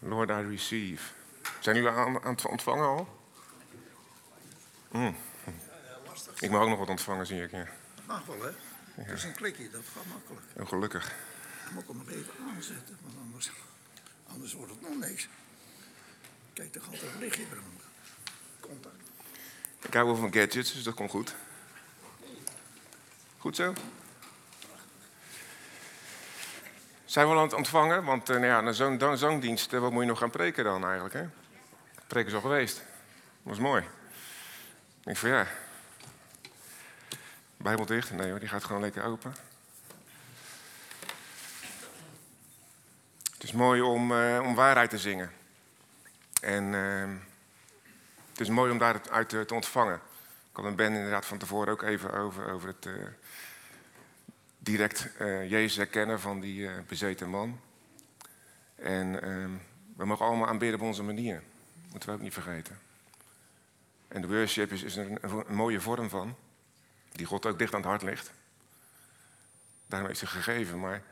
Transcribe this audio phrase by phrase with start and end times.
[0.00, 1.12] Lord, I receive.
[1.60, 3.18] Zijn jullie aan, aan het ontvangen al?
[4.90, 5.16] Mm.
[6.38, 7.50] Ik mag ook nog wat ontvangen, zie ik.
[7.50, 7.68] Ja.
[7.94, 8.50] Dat mag wel, hè?
[9.02, 10.46] Het is een klikje, dat gaat makkelijk.
[10.56, 11.14] Oh, gelukkig.
[11.64, 13.50] Dan moet ik hem nog even aanzetten, want anders,
[14.26, 15.28] anders wordt het nog niks.
[16.52, 17.86] Kijk, er gaat een lichtje branden.
[18.60, 18.94] Contact.
[19.80, 21.34] Ik hou wel van gadgets, dus dat komt goed.
[23.38, 23.72] Goed zo?
[27.10, 28.04] Zijn we al aan het ontvangen?
[28.04, 31.14] Want uh, nou ja, zo'n zangdienst, eh, wat moet je nog gaan preken dan eigenlijk?
[31.14, 31.28] Hè?
[32.06, 32.76] Preken is al geweest.
[32.76, 32.84] Dat
[33.42, 33.82] was mooi.
[33.82, 35.46] Ik denk van ja.
[37.56, 38.10] Bijbel dicht?
[38.10, 39.34] Nee hoor, die gaat gewoon lekker open.
[43.32, 45.32] Het is mooi om, eh, om waarheid te zingen.
[46.40, 47.16] En ehm,
[48.30, 50.00] het is mooi om daaruit te, ontvangen.
[50.50, 52.92] Ik had met Ben inderdaad van tevoren ook even over, over het eh,
[54.60, 57.60] direct eh, Jezus herkennen van die eh, bezeten man.
[58.74, 59.50] En ehm,
[59.96, 61.42] we mogen allemaal aanbidden op onze manier.
[61.90, 62.78] Moeten we ook niet vergeten.
[64.08, 66.36] En de worship is, is er een, mooie vorm van,
[67.12, 68.32] die God ook dicht aan het hart ligt.
[69.86, 71.02] Daarom heeft hij gegeven, maar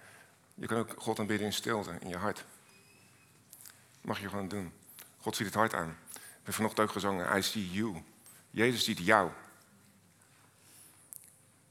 [0.54, 2.44] je kan ook God aanbidden in stilte, in je hart.
[4.00, 4.72] Mag je gewoon doen.
[5.20, 5.96] God ziet het hart aan.
[6.12, 8.02] We hebben vanochtend ook gezongen, I see you.
[8.50, 9.30] Jezus ziet jou.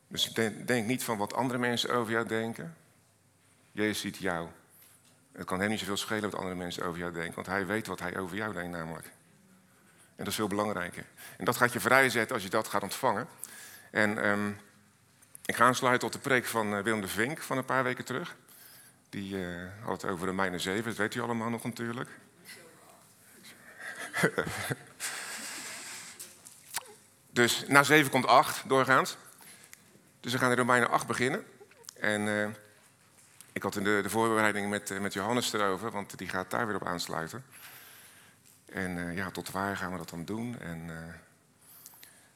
[0.08, 0.33] Dus
[0.66, 2.75] denk, niet van wat andere mensen over jou denken.
[3.72, 4.47] Jezus ziet jou.
[5.31, 7.88] Het kan hem niet zoveel schelen wat andere mensen over jou denken, want hij weet
[7.88, 9.05] wat hij over jou denkt namelijk.
[9.05, 11.05] En dat is veel belangrijker.
[11.38, 13.27] En dat gaat je vrijzetten als je dat gaat ontvangen.
[13.91, 14.52] En ehm,
[15.45, 18.05] ik ga aansluiten op de preek van eh, Willem de Vink van een paar weken
[18.05, 18.36] terug.
[19.09, 22.09] Die eh, had het over de mijne 7, dat weet u allemaal nog natuurlijk.
[27.30, 29.17] dus na 7 komt 8 doorgaans.
[30.19, 31.45] Dus we gaan in Romeinen 8 beginnen.
[31.93, 32.49] En eh,
[33.51, 36.67] ik had in de, de voorbereiding met, eh, met Johannes erover, want die gaat daar
[36.67, 37.45] weer op aansluiten.
[38.65, 40.59] En eh, ja, tot waar gaan we dat dan doen?
[40.59, 40.89] En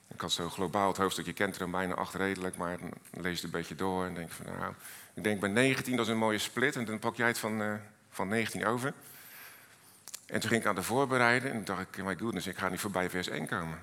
[0.08, 3.30] ik had zo globaal het hoofdstuk, je kent Romeinen 8 redelijk, maar dan lees je
[3.30, 4.74] het een beetje door en denk van nou,
[5.14, 6.76] ik denk bij 19, dat is een mooie split.
[6.76, 7.80] En dan pak jij het van,
[8.10, 8.94] van 19 over.
[10.26, 12.80] En toen ging ik aan de voorbereiden en dacht ik, my goodness, ik ga niet
[12.80, 13.80] voorbij vers 1 komen.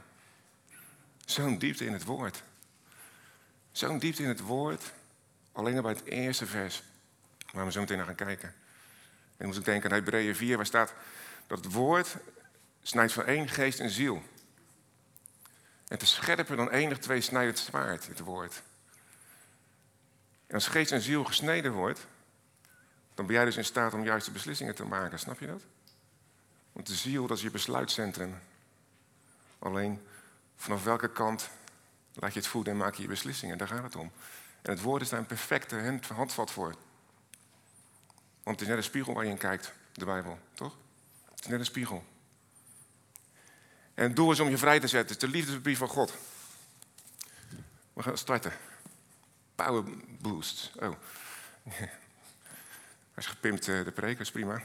[1.25, 2.43] Zo'n diepte in het woord.
[3.79, 4.93] Zo'n diepte in het woord.
[5.53, 6.83] Alleen al bij het eerste vers.
[7.53, 8.49] Waar we zo meteen naar gaan kijken.
[8.49, 8.55] En
[9.37, 10.95] dan moest ik denken aan Hebreeën 4, waar staat
[11.47, 12.17] dat het woord
[12.83, 14.15] snijdt van één geest en ziel.
[14.15, 18.63] En het is scherper dan enig tweesnijdend zwaard, het woord.
[20.47, 22.07] En als geest en ziel gesneden wordt,
[23.15, 25.19] dan ben jij dus in staat om juiste beslissingen te maken.
[25.19, 25.63] Snap je dat?
[26.73, 28.39] Want de ziel, dat is je besluitcentrum.
[29.59, 30.03] Alleen,
[30.57, 31.49] vanaf welke kant
[32.19, 33.59] laat je het voeden en maak je je beslissingen?
[33.59, 34.13] Daar gaat het om.
[34.63, 36.75] En het woord is daar een perfecte hand- handvat voor.
[38.43, 40.77] Want het is net een spiegel waar je in kijkt, de Bijbel, toch?
[41.31, 42.05] Het is net een spiegel.
[43.95, 45.15] En het doel is om je vrij te zetten.
[45.15, 46.15] Het is de liefdesbrief van God.
[47.93, 48.53] We gaan starten.
[49.55, 49.85] Power
[50.21, 50.73] boost.
[50.81, 50.95] Oh.
[53.17, 54.59] Is gepimpt, eh, de preek, dat is prima.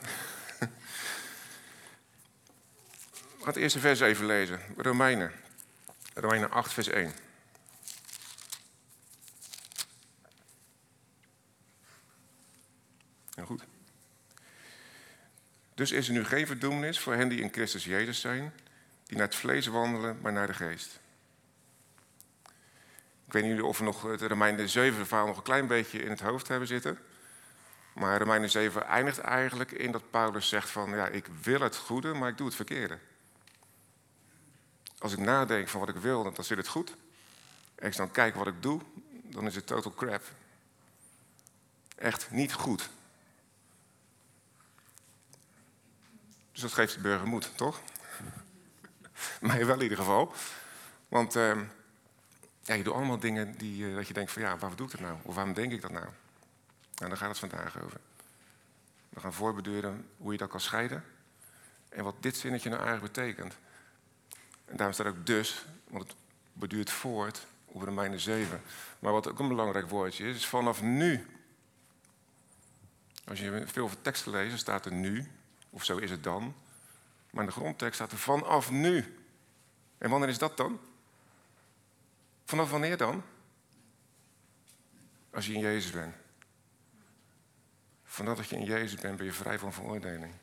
[3.40, 4.60] Gaan het eerste vers even lezen.
[4.78, 5.32] Romeinen.
[6.14, 7.14] Romeinen 8, vers 1.
[13.36, 13.64] Heel goed.
[15.74, 18.54] Dus is er nu geen verdoemenis voor hen die in Christus Jezus zijn,
[19.04, 21.00] die naar het vlees wandelen, maar naar de geest.
[23.26, 26.10] Ik weet niet of we nog het Romeinen 7 verhaal nog een klein beetje in
[26.10, 27.00] het hoofd hebben zitten.
[27.94, 32.14] Maar Romeinen 7 eindigt eigenlijk in dat Paulus zegt van, ja, ik wil het goede,
[32.14, 32.98] maar ik doe het verkeerde.
[34.98, 36.90] Als ik nadenk van wat ik wil, dan zit het goed.
[37.76, 38.82] En als ik dan kijk wat ik doe,
[39.24, 40.24] dan is het total crap.
[41.96, 42.90] Echt niet goed.
[46.54, 47.82] Dus dat geeft de burger moed, toch?
[49.42, 50.34] Mij wel in ieder geval.
[51.08, 51.36] Want
[52.64, 54.92] ja, je doet allemaal dingen die, uh, dat je denkt van ja, waarom doe ik
[54.92, 55.18] dat nou?
[55.22, 56.06] Of waarom denk ik dat nou?
[56.96, 58.00] Nou, daar gaat het vandaag over.
[59.10, 61.04] We gaan voorbeduren hoe je dat kan scheiden.
[61.90, 63.58] En wat dit zinnetje nou eigenlijk betekent.
[64.66, 66.16] En daarom staat ook dus, want het
[66.54, 68.62] beduurt voort over Romeinen 7.
[69.00, 71.26] Maar wat ook een belangrijk woordje is, is vanaf nu.
[73.26, 75.32] Als je veel teksten leest, staat er nu,
[75.74, 76.56] of zo is het dan.
[77.30, 79.18] Maar in de grondtekst staat er vanaf nu.
[79.98, 80.80] En wanneer is dat dan?
[82.46, 83.24] Vanaf wanneer dan?
[85.32, 86.16] Als je in Jezus bent.
[88.04, 90.34] Vanaf dat je in Jezus bent, ben je vrij van veroordeling.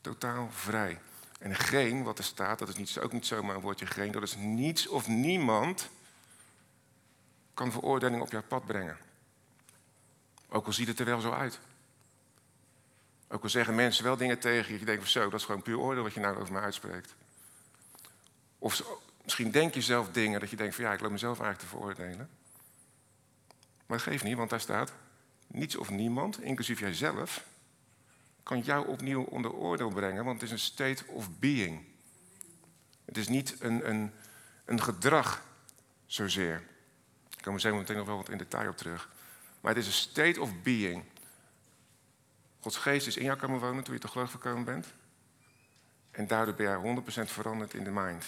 [0.00, 1.00] Totaal vrij.
[1.38, 4.22] En geen, wat er staat, dat is niet, ook niet zomaar een woordje geen, dat
[4.22, 5.90] is niets of niemand
[7.54, 8.98] kan veroordeling op jouw pad brengen.
[10.48, 11.60] Ook al ziet het er wel zo uit.
[13.32, 15.62] Ook al zeggen mensen wel dingen tegen je, je denkt van zo, dat is gewoon
[15.62, 17.14] puur oordeel wat je nou over me uitspreekt.
[18.58, 18.82] Of
[19.22, 21.76] misschien denk je zelf dingen dat je denkt van ja, ik loop mezelf eigenlijk te
[21.76, 22.28] veroordelen.
[23.86, 24.92] Maar dat geeft niet, want daar staat,
[25.46, 27.44] niets of niemand, inclusief jijzelf,
[28.42, 31.84] kan jou opnieuw onder oordeel brengen, want het is een state of being.
[33.04, 34.12] Het is niet een, een,
[34.64, 35.42] een gedrag
[36.06, 36.62] zozeer.
[37.36, 39.08] Ik kom er zo meteen nog wel wat in detail op terug.
[39.60, 41.04] Maar het is een state of being.
[42.60, 44.86] Gods geest is in jou komen wonen toen je te geloof gekomen bent.
[46.10, 48.24] En daardoor ben jij 100% veranderd in de mind.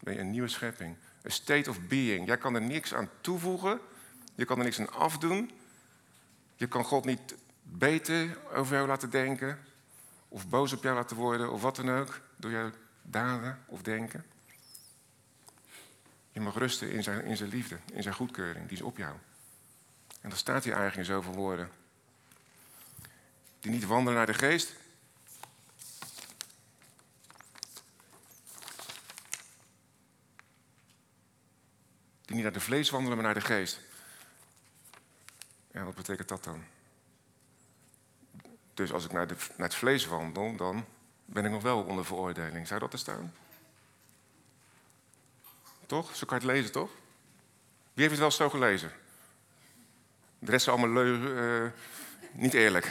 [0.00, 0.96] Ben je een nieuwe schepping.
[1.22, 2.26] Een state of being.
[2.26, 3.80] Jij kan er niks aan toevoegen.
[4.34, 5.50] Je kan er niks aan afdoen.
[6.56, 9.58] Je kan God niet beter over jou laten denken.
[10.28, 11.52] Of boos op jou laten worden.
[11.52, 12.20] Of wat dan ook.
[12.36, 12.70] Door jouw
[13.02, 14.24] daden of denken.
[16.30, 17.78] Je mag rusten in zijn, in zijn liefde.
[17.92, 18.68] In zijn goedkeuring.
[18.68, 19.14] Die is op jou.
[20.20, 21.70] En dan staat hier eigenlijk in zoveel woorden.
[23.60, 24.74] Die niet wandelen naar de geest.
[32.24, 33.80] Die niet naar de vlees wandelen, maar naar de geest.
[35.72, 36.64] Ja, wat betekent dat dan?
[38.74, 40.84] Dus als ik naar, de, naar het vlees wandel, dan
[41.24, 42.66] ben ik nog wel onder veroordeling.
[42.66, 43.34] Zou dat er staan?
[45.86, 46.16] Toch?
[46.16, 46.90] Zo kan je het lezen, toch?
[47.92, 48.92] Wie heeft het wel zo gelezen?
[50.38, 51.70] De rest is allemaal leugen, uh,
[52.32, 52.84] niet eerlijk.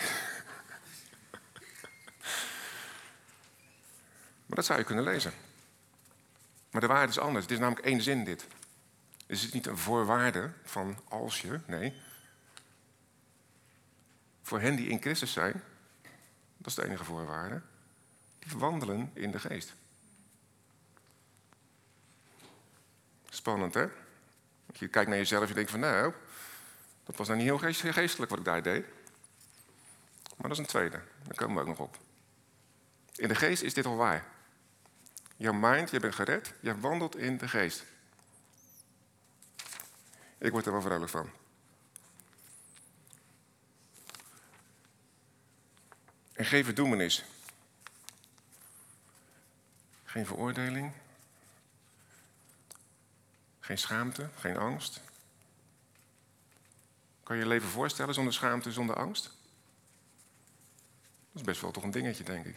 [4.47, 5.33] Maar dat zou je kunnen lezen.
[6.71, 7.43] Maar de waarde is anders.
[7.43, 8.45] Het is namelijk één zin dit.
[9.25, 11.93] Dus het is niet een voorwaarde van als je, nee.
[14.41, 15.63] Voor hen die in Christus zijn,
[16.57, 17.61] dat is de enige voorwaarde,
[18.39, 19.73] die wandelen in de geest.
[23.29, 23.85] Spannend, hè?
[24.73, 26.13] Je kijkt naar jezelf en je denkt van, nou,
[27.03, 28.85] dat was nou niet heel geestelijk wat ik daar deed.
[30.35, 31.01] Maar dat is een tweede.
[31.23, 31.97] Daar komen we ook nog op.
[33.15, 34.25] In de geest is dit al waar.
[35.37, 37.85] Jouw mind, je bent gered, je wandelt in de geest.
[40.37, 41.29] Ik word er wel vrolijk van.
[46.33, 47.25] En geen verdoemenis.
[50.03, 50.93] Geen veroordeling.
[53.59, 55.01] Geen schaamte, geen angst.
[57.23, 59.23] Kan je je leven voorstellen zonder schaamte, zonder angst?
[59.23, 59.33] Dat
[61.33, 62.55] is best wel toch een dingetje, denk ik.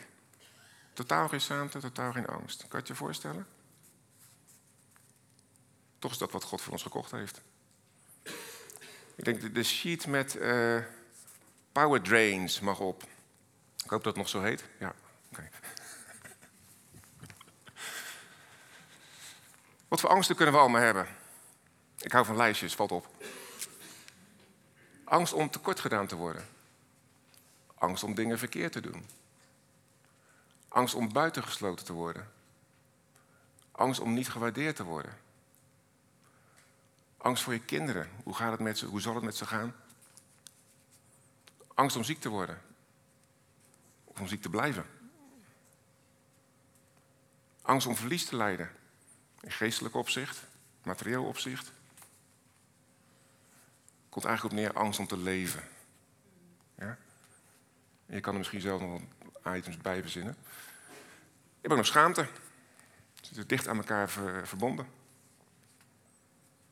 [1.00, 2.58] Totaal geen schaamte, totaal geen angst.
[2.58, 3.46] Kan je het je voorstellen?
[5.98, 7.40] Toch is dat wat God voor ons gekocht heeft.
[9.14, 10.82] Ik denk de sheet met uh,
[11.72, 13.02] power drains mag op.
[13.84, 14.64] Ik hoop dat het nog zo heet.
[14.78, 14.94] Ja,
[15.30, 15.48] oké.
[19.88, 21.06] Wat voor angsten kunnen we allemaal hebben?
[21.98, 23.08] Ik hou van lijstjes, valt op.
[25.04, 26.48] Angst om tekort gedaan te worden.
[27.74, 29.19] Angst om dingen verkeerd te doen.
[30.70, 32.32] Angst om buitengesloten te worden.
[33.72, 35.18] Angst om niet gewaardeerd te worden.
[37.16, 38.10] Angst voor je kinderen.
[38.24, 38.86] Hoe, gaat het met ze?
[38.86, 39.74] Hoe zal het met ze gaan?
[41.74, 42.62] Angst om ziek te worden.
[44.04, 44.86] Of om ziek te blijven.
[47.62, 48.70] Angst om verlies te lijden.
[49.40, 50.42] In geestelijk opzicht,
[50.82, 51.72] materieel opzicht.
[54.08, 55.68] Komt eigenlijk op neer angst om te leven.
[56.74, 56.98] Ja?
[58.06, 59.00] En je kan er misschien zelf nog
[59.44, 60.36] items bij verzinnen.
[60.90, 62.26] Je hebt ook nog schaamte.
[63.14, 64.10] Ze zitten dicht aan elkaar
[64.44, 64.86] verbonden.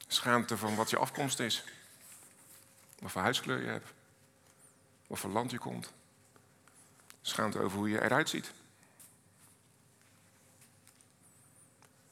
[0.07, 1.65] Schaamte van wat je afkomst is.
[2.99, 3.93] Wat voor huidskleur je hebt.
[5.07, 5.93] Wat voor land je komt.
[7.21, 8.53] Schaamte over hoe je eruit ziet.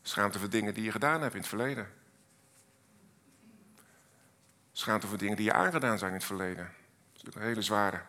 [0.03, 1.93] Schaamte voor dingen die je gedaan hebt in het verleden.
[4.73, 6.65] Schaamte voor dingen die je aangedaan zijn in het verleden.
[6.65, 6.75] Dat
[7.15, 8.03] is natuurlijk een hele zware.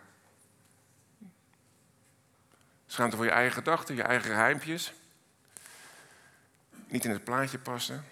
[2.87, 4.93] Schaamte voor je eigen gedachten, je eigen geheimpjes.
[6.87, 8.05] Niet in het plaatje passen.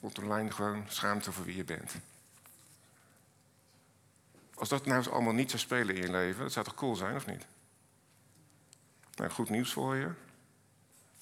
[0.00, 1.94] Bottom lijn gewoon schaamte voor wie je bent.
[4.54, 6.96] Als dat nou eens allemaal niet zou spelen in je leven, dat zou toch cool
[6.96, 7.46] zijn, of niet?
[9.14, 10.10] Nou, goed nieuws voor je.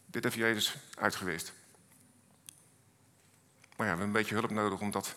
[0.06, 1.52] Dit heeft Jezus uitgewist.
[3.76, 5.14] Maar ja, we hebben een beetje hulp nodig om dat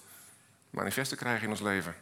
[0.69, 1.95] manifest te krijgen in ons leven.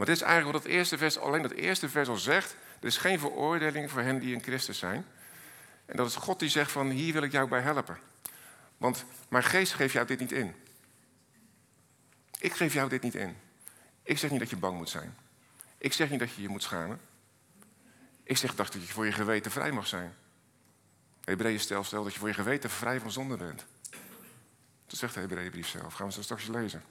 [0.00, 2.56] Maar dit is eigenlijk wat het eerste vers, alleen dat eerste vers al zegt.
[2.80, 5.06] Er is geen veroordeling voor hen die in Christus zijn.
[5.86, 7.98] En dat is God die zegt van hier wil ik jou bij helpen.
[8.76, 10.54] Want mijn geest geeft jou dit niet in.
[12.38, 13.36] Ik geef jou dit niet in.
[14.02, 15.16] Ik zeg niet dat je bang moet zijn.
[15.78, 17.00] Ik zeg niet dat je je moet schamen.
[18.22, 20.14] Ik zeg dat je voor je geweten vrij mag zijn.
[21.24, 23.64] Hebreeën stel, stel dat je voor je geweten vrij van zonde bent.
[24.86, 25.94] Dat zegt de Hebreeënbrief zelf.
[25.94, 26.82] Gaan we zo straks lezen.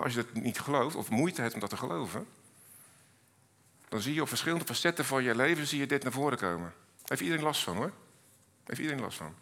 [0.00, 2.26] Maar als je dat niet gelooft, of moeite hebt om dat te geloven,
[3.88, 6.72] dan zie je op verschillende facetten van je leven zie je dit naar voren komen.
[7.04, 7.92] Heeft iedereen last van hoor.
[8.64, 9.34] Heeft iedereen last van.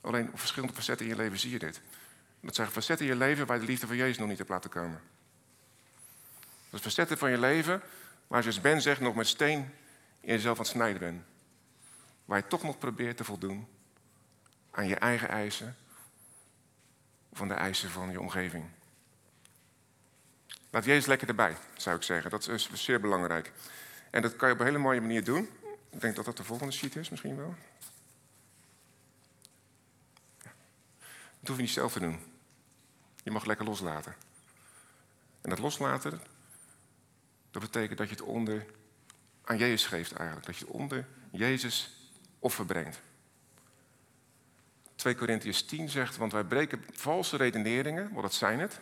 [0.00, 1.80] Alleen op verschillende facetten in je leven zie je dit.
[2.40, 4.50] Dat zijn facetten in je leven waar je de liefde van Jezus nog niet hebt
[4.50, 5.00] laten komen.
[6.70, 7.82] Dat is facetten van je leven
[8.26, 9.58] waar, zoals Ben zegt, nog met steen
[10.20, 11.22] in jezelf aan het snijden bent.
[12.24, 13.66] Waar je toch nog probeert te voldoen
[14.70, 15.76] aan je eigen eisen
[17.28, 18.64] of aan de eisen van je omgeving.
[20.72, 22.30] Laat Jezus lekker erbij, zou ik zeggen.
[22.30, 23.52] Dat is zeer belangrijk.
[24.10, 25.48] En dat kan je op een hele mooie manier doen.
[25.90, 27.54] Ik denk dat dat de volgende sheet is, misschien wel.
[31.38, 32.18] Dat hoef je niet zelf te doen.
[33.22, 34.14] Je mag lekker loslaten.
[35.40, 36.20] En dat loslaten,
[37.50, 38.66] dat betekent dat je het onder
[39.44, 40.46] aan Jezus geeft eigenlijk.
[40.46, 41.96] Dat je het onder Jezus
[42.38, 43.00] offer brengt.
[44.94, 48.80] 2 Korintiërs 10 zegt, want wij breken valse redeneringen, wat dat zijn het.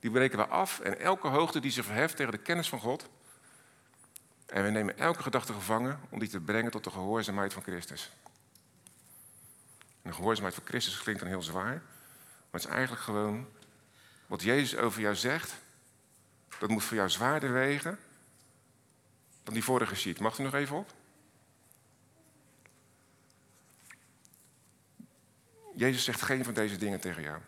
[0.00, 3.08] Die breken we af en elke hoogte die zich verheft tegen de kennis van God.
[4.46, 8.10] En we nemen elke gedachte gevangen om die te brengen tot de gehoorzaamheid van Christus.
[10.02, 13.48] En de gehoorzaamheid van Christus klinkt dan heel zwaar, maar het is eigenlijk gewoon
[14.26, 15.54] wat Jezus over jou zegt,
[16.58, 17.98] dat moet voor jou zwaarder wegen
[19.42, 20.20] dan die vorige sheet.
[20.20, 20.92] Mag u nog even op?
[25.74, 27.40] Jezus zegt geen van deze dingen tegen jou.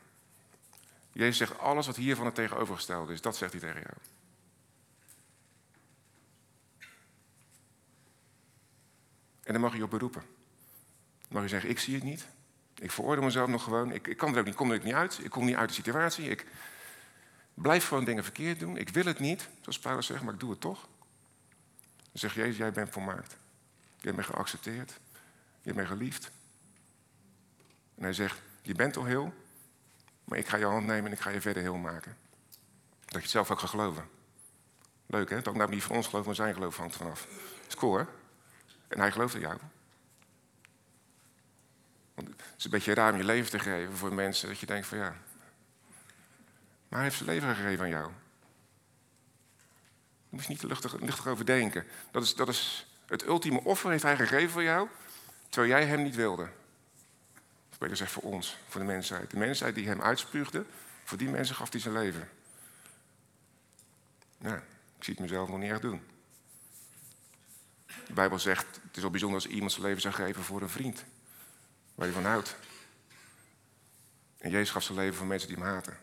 [1.12, 3.96] Jezus zegt alles wat hiervan het tegenovergestelde is, dat zegt hij tegen jou.
[9.42, 10.22] En dan mag je je op beroepen.
[11.20, 12.26] Dan mag je zeggen, ik zie het niet.
[12.74, 13.92] Ik veroordeel mezelf nog gewoon.
[13.92, 15.20] Ik, ik kan er ook niet, kom er ook niet uit.
[15.22, 16.28] Ik kom niet uit de situatie.
[16.28, 16.46] Ik
[17.54, 18.76] blijf gewoon dingen verkeerd doen.
[18.76, 20.88] Ik wil het niet, zoals Paulus zegt, maar ik doe het toch.
[21.96, 23.36] Dan zegt Jezus, jij bent volmaakt.
[24.00, 25.00] Jij bent geaccepteerd.
[25.62, 26.30] Je bent geliefd.
[27.94, 29.34] En hij zegt, je bent al heel,
[30.32, 32.16] maar ik ga je hand nemen en ik ga je verder heel maken.
[33.00, 34.08] Dat je het zelf ook gaat geloven.
[35.06, 35.42] Leuk hè?
[35.42, 37.26] Dat ook niet van ons geloof, maar zijn geloof hangt vanaf.
[37.80, 38.04] Hè?
[38.88, 39.58] En hij gelooft in jou.
[42.14, 44.66] Want het is een beetje raar om je leven te geven voor mensen dat je
[44.66, 45.16] denkt van ja.
[46.88, 48.04] Maar hij heeft zijn leven gegeven aan jou.
[48.04, 48.12] Daar
[50.28, 51.86] moet je niet te luchtig, luchtig over denken.
[52.10, 54.88] Dat is, dat is het ultieme offer heeft hij gegeven voor jou,
[55.48, 56.48] terwijl jij hem niet wilde.
[57.82, 59.30] Beter gezegd voor ons, voor de mensheid.
[59.30, 60.64] De mensheid die hem uitspuugde,
[61.04, 62.28] voor die mensen gaf hij zijn leven.
[64.38, 64.56] Nou,
[64.96, 66.02] ik zie het mezelf nog niet echt doen.
[67.86, 70.68] De Bijbel zegt, het is wel bijzonder als iemand zijn leven zou geven voor een
[70.68, 71.04] vriend.
[71.94, 72.56] Waar hij van houdt.
[74.38, 75.98] En Jezus gaf zijn leven voor mensen die hem haten.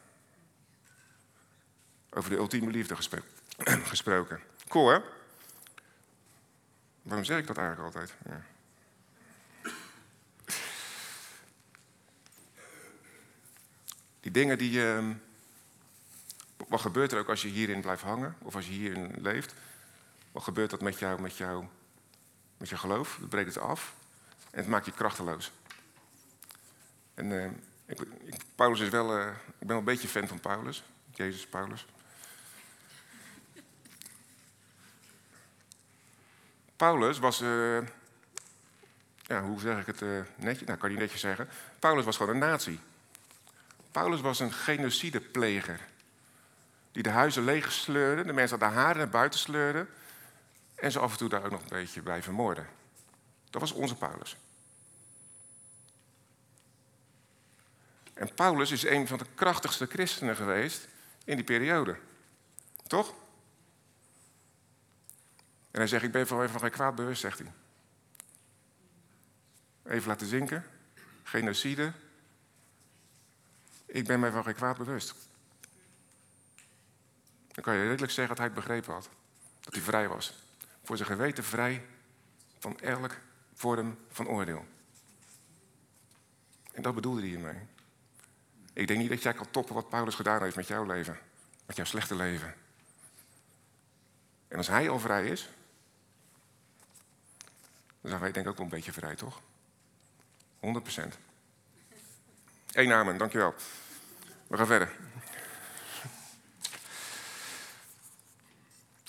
[2.10, 2.96] Over de ultieme liefde
[3.94, 4.40] gesproken.
[4.68, 5.04] Cool?
[7.02, 8.14] Waarom zeg ik dat eigenlijk altijd?
[8.26, 8.46] Ja.
[14.30, 14.72] Die dingen die.
[14.72, 15.10] Uh,
[16.68, 18.36] wat gebeurt er ook als je hierin blijft hangen?
[18.42, 19.54] Of als je hierin leeft?
[20.32, 21.66] Wat gebeurt dat met jou, met jou,
[22.58, 23.18] met je geloof?
[23.20, 23.94] Het breekt het af
[24.52, 25.52] en het maakt je krachteloos.
[27.14, 27.46] En uh,
[27.86, 30.84] ik, ik, Paulus is wel, uh, ik ben wel een beetje fan van Paulus.
[31.14, 31.86] Jezus Paulus.
[36.76, 37.88] Paulus was, uh,
[39.22, 40.68] ja, hoe zeg ik het uh, netjes?
[40.68, 41.48] Nou, kan je netjes zeggen.
[41.80, 42.80] Paulus was gewoon een nazi.
[43.92, 45.88] Paulus was een genocidepleger.
[46.92, 49.88] Die de huizen leeg sleurde, de mensen aan de haren naar buiten sleurde.
[50.76, 52.68] En ze af en toe daar ook nog een beetje bij vermoorden.
[53.50, 54.38] Dat was onze Paulus.
[58.14, 60.88] En Paulus is een van de krachtigste christenen geweest
[61.24, 61.98] in die periode.
[62.88, 63.14] Toch?
[65.72, 67.52] En hij zegt, ik ben van geen kwaad bewust, zegt hij.
[69.84, 70.66] Even laten zinken.
[71.24, 71.92] Genocide.
[73.92, 75.16] Ik ben mij van geen kwaad bewust.
[77.48, 79.10] Dan kan je redelijk zeggen dat hij het begrepen had.
[79.60, 80.34] Dat hij vrij was.
[80.84, 81.86] Voor zijn geweten vrij
[82.60, 83.18] van elk
[83.54, 84.66] vorm van oordeel.
[86.72, 87.60] En dat bedoelde hij hiermee.
[88.74, 91.20] Ik denk niet dat jij kan toppen wat Paulus gedaan heeft met jouw leven.
[91.66, 92.56] Met jouw slechte leven.
[94.48, 95.50] En als hij al vrij is,
[98.02, 99.42] dan zijn wij denk ik ook wel een beetje vrij, toch?
[100.60, 101.18] 100 procent.
[102.80, 103.56] Eén amen, dankjewel.
[104.48, 104.92] We gaan verder.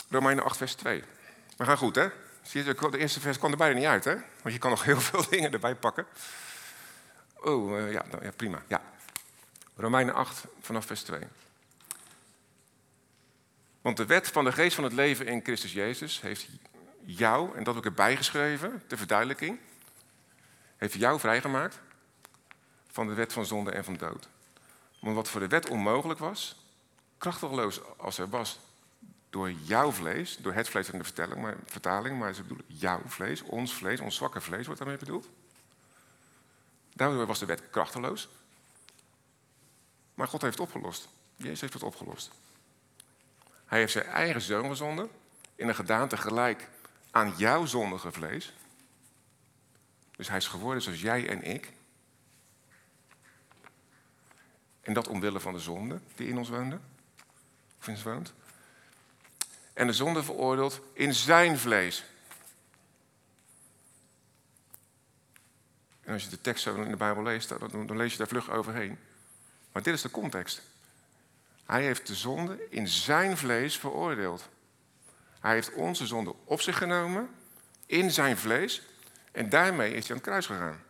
[0.09, 1.05] Romeinen 8, vers 2.
[1.57, 2.09] We gaan goed, hè?
[2.43, 4.15] Zie je, de eerste vers kwam er bijna niet uit, hè?
[4.15, 6.07] Want je kan nog heel veel dingen erbij pakken.
[7.35, 8.63] Oh, uh, ja, nou, ja, prima.
[8.67, 8.83] Ja.
[9.77, 11.21] Romeinen 8, vanaf vers 2.
[13.81, 16.49] Want de wet van de geest van het leven in Christus Jezus heeft
[17.05, 19.59] jou, en dat heb ik erbij geschreven, de verduidelijking,
[20.77, 21.81] heeft jou vrijgemaakt
[22.91, 24.29] van de wet van zonde en van dood.
[25.01, 26.57] Want wat voor de wet onmogelijk was,
[27.19, 28.59] krachteloos als hij was
[29.31, 33.03] door jouw vlees, door het vlees in de vertelling, maar, vertaling, maar ze bedoelen jouw
[33.07, 35.29] vlees, ons vlees, ons zwakke vlees wordt daarmee bedoeld.
[36.95, 38.29] Daardoor was de wet krachteloos.
[40.15, 41.09] Maar God heeft het opgelost.
[41.37, 42.31] Jezus heeft het opgelost.
[43.67, 45.11] Hij heeft zijn eigen zoon gezonden
[45.55, 46.69] in een gedaante gelijk
[47.11, 48.55] aan jouw zondige vlees.
[50.17, 51.73] Dus hij is geworden zoals jij en ik.
[54.81, 56.79] En dat omwille van de zonde die in ons woonde.
[57.79, 58.33] Of in ons woont.
[59.73, 62.05] En de zonde veroordeeld in zijn vlees.
[66.01, 68.51] En als je de tekst zo in de Bijbel leest, dan lees je daar vlug
[68.51, 68.99] overheen.
[69.73, 70.63] Maar dit is de context.
[71.65, 74.49] Hij heeft de zonde in zijn vlees veroordeeld.
[75.41, 77.31] Hij heeft onze zonde op zich genomen,
[77.87, 78.83] in zijn vlees,
[79.33, 80.83] en daarmee is hij aan het kruis gegaan.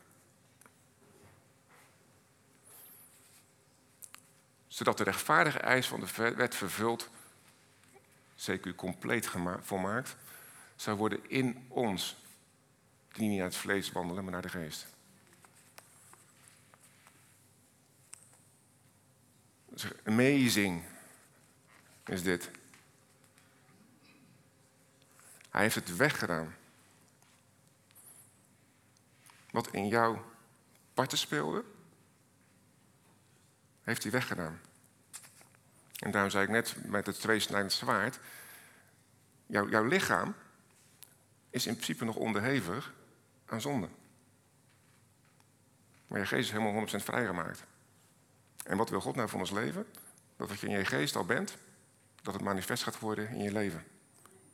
[4.80, 7.10] Zodat de rechtvaardige eis van de wet vervuld,
[8.34, 10.16] zeker compleet volmaakt,
[10.76, 12.16] zou worden in ons,
[13.12, 14.86] die niet naar het vlees wandelen, maar naar de geest.
[20.04, 20.82] Amazing
[22.04, 22.50] is dit.
[25.50, 26.54] Hij heeft het weggedaan.
[29.50, 30.24] Wat in jouw
[30.94, 31.64] parten speelde,
[33.82, 34.60] heeft hij weggedaan.
[36.00, 38.18] En daarom zei ik net met het tweesnijdend zwaard,
[39.46, 40.34] jouw, jouw lichaam
[41.50, 42.92] is in principe nog onderhevig
[43.46, 43.88] aan zonde.
[46.06, 47.64] Maar je geest is helemaal 100% vrijgemaakt.
[48.64, 49.86] En wat wil God nou van ons leven?
[50.36, 51.56] Dat wat je in je geest al bent,
[52.22, 53.84] dat het manifest gaat worden in je leven.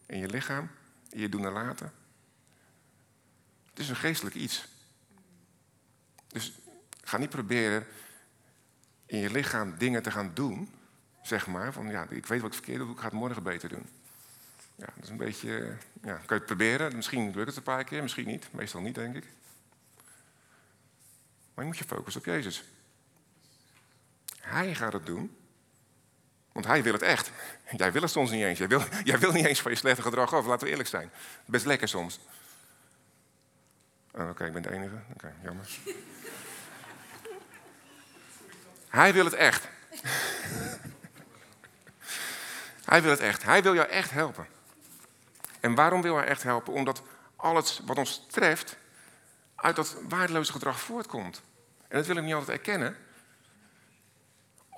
[0.07, 0.71] In je lichaam,
[1.11, 1.93] in je doen en laten.
[3.71, 4.69] Het is een geestelijk iets.
[6.27, 6.59] Dus
[7.03, 7.87] ga niet proberen
[9.07, 10.76] in je lichaam dingen te gaan doen,
[11.27, 11.73] zeg maar.
[11.73, 13.87] Van ja, ik weet wat ik verkeerd doe, ik ga het morgen beter doen.
[14.77, 16.97] Ja, dat is een beetje, ja, kan je het proberen.
[16.97, 18.53] Misschien lukt het een paar keer, misschien niet.
[18.53, 19.25] Meestal niet, denk ik.
[21.55, 22.65] Maar je moet je focussen op Jezus.
[24.41, 25.37] Hij gaat het doen.
[26.53, 27.31] Want hij wil het echt.
[27.77, 28.59] Jij wil het soms niet eens.
[28.59, 31.11] Jij wil, jij wil niet eens van je slechte gedrag af, laten we eerlijk zijn.
[31.45, 32.21] Best lekker soms.
[34.11, 34.97] Oh, Oké, ik ben de enige.
[35.15, 35.69] Oké, jammer.
[38.89, 39.69] hij wil het echt.
[42.87, 43.43] hij wil het echt.
[43.43, 44.47] Hij wil jou echt helpen.
[45.61, 46.73] En waarom wil hij echt helpen?
[46.73, 47.03] Omdat
[47.37, 48.77] alles wat ons treft
[49.55, 51.43] uit dat waardeloze gedrag voortkomt.
[51.89, 52.97] En dat wil ik niet altijd erkennen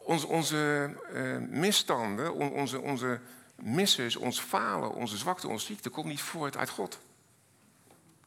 [0.08, 3.20] onze, onze uh, misstanden, onze, onze
[3.54, 6.98] misses, ons falen, onze zwakte, onze ziekte komt niet voort uit God.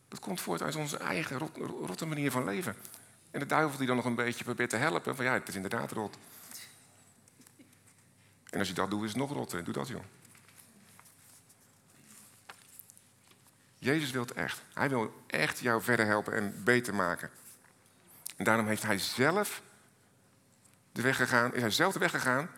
[0.08, 2.76] Dat komt voort uit onze eigen rot, rotte manier van leven.
[3.32, 5.56] En de duivel die dan nog een beetje probeert te helpen, van ja, het is
[5.56, 6.18] inderdaad rot.
[8.52, 9.64] En als je dat doet, is het nog rotter.
[9.64, 10.04] Doe dat, joh.
[13.78, 14.62] Jezus wil het echt.
[14.74, 17.30] Hij wil echt jou verder helpen en beter maken.
[18.36, 19.62] En daarom heeft hij zelf
[20.92, 22.50] de weg gegaan, is hij zelf de weg gegaan,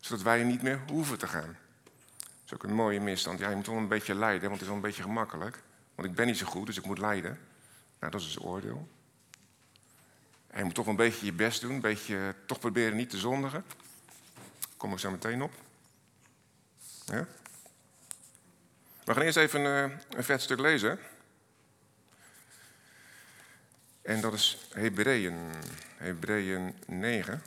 [0.00, 1.56] zodat wij niet meer hoeven te gaan.
[2.18, 3.38] Dat is ook een mooie misstand.
[3.38, 5.62] Ja, je moet wel een beetje lijden, want het is wel een beetje gemakkelijk.
[5.94, 7.38] Want ik ben niet zo goed, dus ik moet lijden.
[7.98, 8.88] Nou, dat is het oordeel.
[10.46, 13.18] En je moet toch een beetje je best doen, een beetje toch proberen niet te
[13.18, 13.64] zondigen.
[14.78, 15.52] Kom ik zo meteen op.
[17.04, 17.26] Ja?
[19.04, 20.98] We gaan eerst even een, eh, een vet stuk lezen.
[24.02, 25.52] En dat is Hebreeën,
[25.96, 27.42] Hebreeën 9.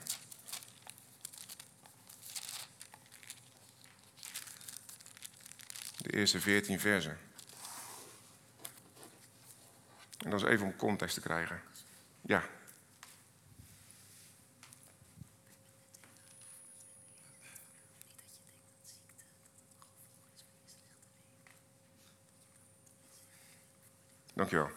[5.97, 7.17] De eerste veertien versen.
[10.17, 11.61] En dat is even om context te krijgen.
[12.21, 12.43] Ja.
[24.41, 24.71] Dankjewel.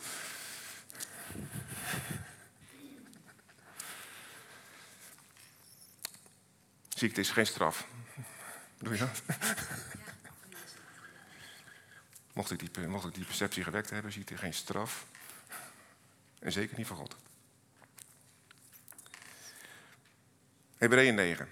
[6.89, 7.87] Ziekte is geen straf.
[8.79, 9.23] Doe je dat?
[12.33, 15.07] Mocht ik, die, mocht ik die perceptie gewekt hebben, hij geen straf.
[16.39, 17.17] En zeker niet van God.
[20.77, 21.49] Hebreeën 9.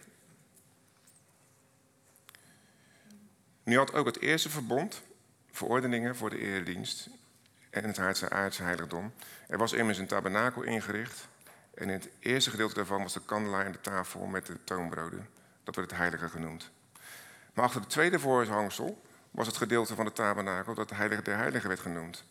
[3.62, 5.02] Nu had ook het eerste verbond
[5.50, 7.08] verordeningen voor de eredienst
[7.72, 9.12] en het aardse, heiligdom.
[9.48, 11.28] Er was immers een tabernakel ingericht.
[11.74, 15.28] En in het eerste gedeelte daarvan was de kandelaar en de tafel met de toonbroden.
[15.64, 16.70] Dat werd het heilige genoemd.
[17.54, 21.36] Maar achter het tweede voorhangsel was het gedeelte van de tabernakel dat de heilige der
[21.36, 22.24] heiligen werd genoemd.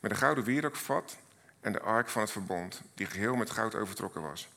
[0.00, 1.16] Met een gouden wierookvat
[1.60, 4.48] en de ark van het verbond, die geheel met goud overtrokken was.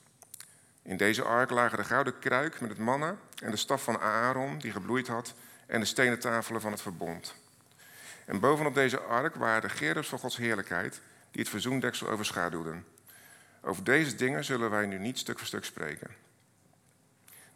[0.82, 4.58] In deze ark lagen de gouden kruik met het manna en de staf van Aaron
[4.58, 5.34] die gebloeid had
[5.65, 7.36] en de stenen tafelen van het verbond.
[8.28, 12.86] En bovenop deze ark waren de gerubs van Gods heerlijkheid die het verzoendeksel overschaduwden.
[13.62, 16.10] Over deze dingen zullen wij nu niet stuk voor stuk spreken.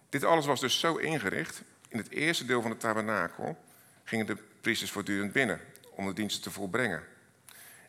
[0.10, 1.62] Dit alles was dus zo ingericht.
[1.88, 3.64] In het eerste deel van de tabernakel
[4.04, 7.04] gingen de priesters voortdurend binnen om de diensten te volbrengen.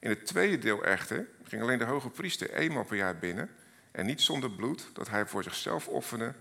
[0.01, 3.51] In het tweede deel echter ging alleen de hoge priester eenmaal per jaar binnen
[3.91, 6.35] en niet zonder bloed dat hij voor zichzelf offerde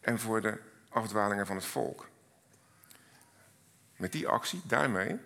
[0.00, 2.08] en voor de afdwalingen van het volk.
[3.96, 5.18] Met die actie, daarmee,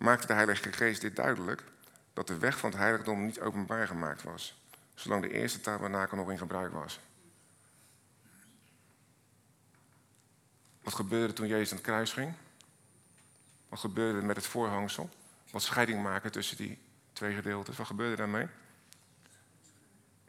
[0.00, 1.62] maakte de Heilige Geest dit duidelijk
[2.12, 4.60] dat de weg van het heiligdom niet openbaar gemaakt was,
[4.94, 7.00] zolang de eerste tabernakel nog in gebruik was.
[10.82, 12.34] Wat gebeurde toen Jezus aan het kruis ging?
[13.68, 15.10] Wat gebeurde met het voorhangsel?
[15.50, 16.78] Wat scheiding maken tussen die
[17.12, 17.76] twee gedeeltes?
[17.76, 18.46] Wat gebeurde daarmee?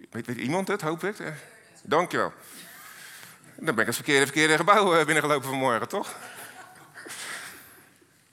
[0.10, 1.20] Weet, weet iemand het, hoop ik?
[1.20, 1.34] Eh,
[1.84, 2.34] dankjewel.
[3.56, 6.16] Dan ben ik het verkeerde, verkeerde gebouw eh, binnengelopen vanmorgen, toch?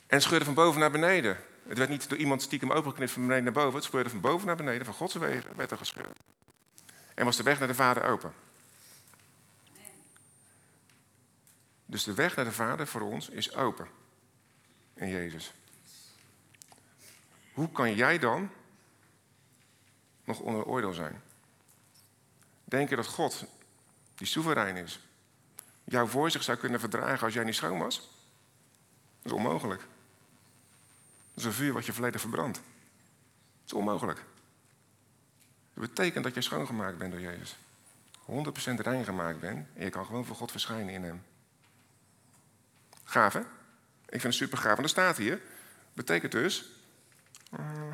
[0.09, 1.37] En scheurde van boven naar beneden.
[1.67, 3.75] Het werd niet door iemand stiekem opengeknipt van beneden naar boven.
[3.75, 6.19] Het scheurde van boven naar beneden, van Gods wegen werd er gescheurd.
[7.15, 8.33] En was de weg naar de Vader open.
[11.87, 13.89] Dus de weg naar de Vader voor ons is open.
[14.95, 15.53] In Jezus.
[17.53, 18.51] Hoe kan jij dan
[20.25, 21.23] nog onder oordeel zijn?
[22.65, 23.45] Denken dat God,
[24.15, 25.01] die soeverein is,
[25.85, 27.97] jou voor zich zou kunnen verdragen als jij niet schoon was?
[29.23, 29.87] Dat is onmogelijk.
[31.39, 32.57] Is vuur wat je volledig verbrandt.
[32.57, 34.25] Dat is onmogelijk.
[35.75, 37.57] Dat betekent dat je schoongemaakt bent door Jezus.
[38.27, 41.23] 100% rein gemaakt bent en je kan gewoon voor God verschijnen in Hem.
[43.05, 43.35] Gaaf?
[43.35, 43.45] Ik
[44.21, 44.77] vind het super gaaf.
[44.77, 45.41] En dat staat hier.
[45.93, 46.71] Betekent dus.
[47.61, 47.93] Uh,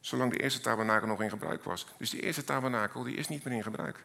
[0.00, 1.86] zolang de eerste tabernakel nog in gebruik was.
[1.98, 4.04] Dus die eerste tabernakel die is niet meer in gebruik.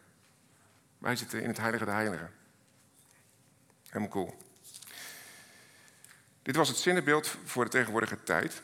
[0.98, 2.32] Wij zitten in het Heilige de Heiligen.
[3.88, 4.45] Helemaal cool.
[6.46, 8.62] Dit was het zinnenbeeld voor de tegenwoordige tijd.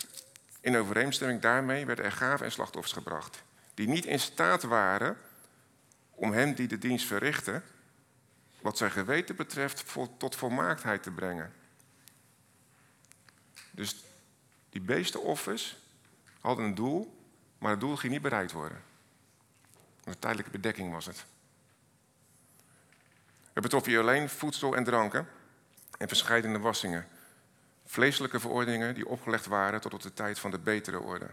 [0.60, 3.44] In overeenstemming daarmee werden er gaven en slachtoffers gebracht.
[3.74, 5.18] Die niet in staat waren
[6.10, 7.64] om hen die de dienst verrichten
[8.62, 9.86] wat zijn geweten betreft,
[10.18, 11.54] tot volmaaktheid te brengen.
[13.72, 14.04] Dus
[14.70, 15.78] die beestenoffers
[16.40, 17.26] hadden een doel,
[17.58, 18.84] maar het doel ging niet bereikt worden.
[20.04, 21.26] Een tijdelijke bedekking was het.
[23.54, 25.28] Het betrof hier alleen voedsel en dranken
[25.98, 27.08] en verscheidene wassingen.
[27.92, 31.28] Vleeselijke verordeningen die opgelegd waren tot op de tijd van de betere orde.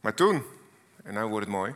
[0.00, 0.44] Maar toen,
[1.02, 1.74] en nou wordt het mooi,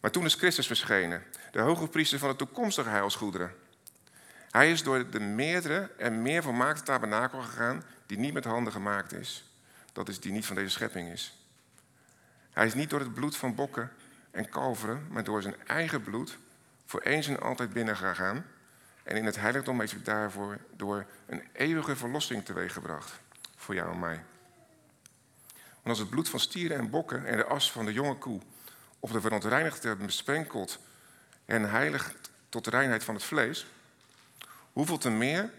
[0.00, 1.22] maar toen is Christus verschenen,
[1.52, 3.54] de hoge priester van de toekomstige heilsgoederen.
[4.50, 9.12] Hij is door de meerdere en meer volmaakte tabernakel gegaan die niet met handen gemaakt
[9.12, 9.44] is.
[9.92, 11.38] Dat is die niet van deze schepping is.
[12.50, 13.92] Hij is niet door het bloed van bokken
[14.30, 16.38] en kalveren, maar door zijn eigen bloed
[16.84, 18.44] voor eens en altijd binnengegaan.
[19.10, 23.20] En in het heiligdom heeft hij daarvoor door een eeuwige verlossing teweeggebracht.
[23.56, 24.22] Voor jou en mij.
[25.52, 28.40] Want als het bloed van stieren en bokken en de as van de jonge koe
[29.00, 30.78] of de verontreinigd hebben besprenkeld
[31.44, 33.66] en heiligt tot de reinheid van het vlees,
[34.72, 35.50] hoeveel te meer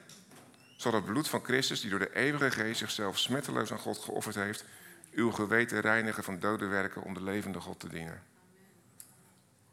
[0.76, 4.36] zal het bloed van Christus, die door de eeuwige geest zichzelf smetteloos aan God geofferd
[4.36, 4.64] heeft,
[5.12, 8.24] uw geweten reinigen van dode werken om de levende God te dienen.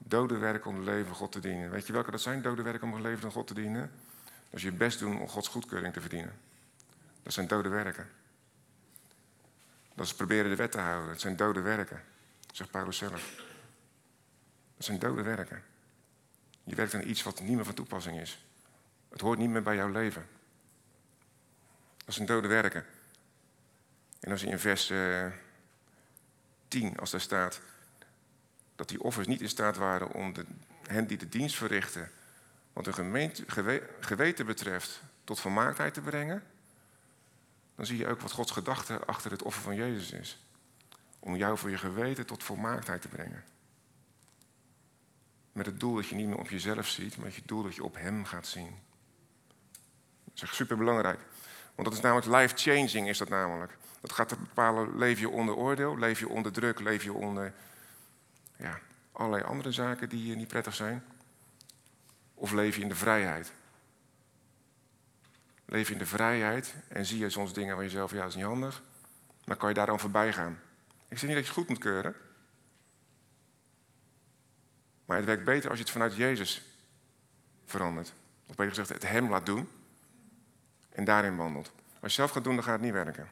[0.09, 1.71] Dode werken om de levende God te dienen.
[1.71, 3.91] Weet je welke dat zijn, dode werken om de levende God te dienen?
[4.25, 6.41] Dat is je best doen om Gods goedkeuring te verdienen.
[7.23, 8.09] Dat zijn dode werken.
[9.95, 11.09] Dat is proberen de wet te houden.
[11.09, 12.05] Dat zijn dode werken,
[12.53, 13.43] zegt Paulus zelf.
[14.77, 15.63] Dat zijn dode werken.
[16.65, 18.47] Je werkt aan iets wat niet meer van toepassing is.
[19.09, 20.27] Het hoort niet meer bij jouw leven.
[22.05, 22.85] Dat zijn dode werken.
[24.21, 25.33] En als je in vers uh, eh,
[26.69, 27.61] 10, als daar staat
[28.79, 30.45] dat die offers niet in staat waren om de,
[30.83, 32.11] hen die de dienst verrichten,
[32.73, 33.45] wat hun gemeente,
[34.01, 36.43] geweten betreft, tot volmaaktheid te brengen,
[37.75, 40.39] dan zie je ook wat Gods gedachte achter het offer van Jezus is.
[41.19, 43.45] Om jou voor je geweten tot volmaaktheid te brengen.
[45.53, 47.75] Met het doel dat je niet meer op jezelf ziet, maar met het doel dat
[47.75, 48.79] je op Hem gaat zien.
[50.25, 51.21] Dat is echt superbelangrijk.
[51.75, 53.77] Want dat is namelijk life-changing, is dat namelijk.
[54.01, 57.55] Dat gaat bepalen, leef je onder oordeel, leef je onder druk, leef je onder
[58.59, 58.81] ja,
[59.13, 61.05] allerlei andere zaken die niet prettig zijn.
[62.35, 63.53] Of leef je in de vrijheid.
[65.65, 68.29] Leef je in de vrijheid en zie je soms dingen waar je zelf, ja, dat
[68.29, 68.83] is niet handig.
[69.45, 70.61] Maar kan je daar dan voorbij gaan.
[71.09, 72.15] Ik zeg niet dat je het goed moet keuren.
[75.05, 76.63] Maar het werkt beter als je het vanuit Jezus
[77.65, 78.13] verandert.
[78.47, 79.69] Of beter gezegd, het Hem laat doen
[80.89, 81.73] en daarin wandelt.
[82.01, 83.29] Als je zelf gaat doen, dan gaat het niet werken.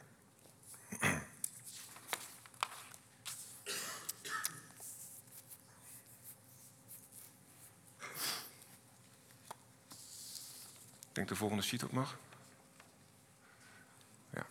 [11.17, 12.17] Denk de volgende sheet ook mag.
[14.29, 14.45] Ja.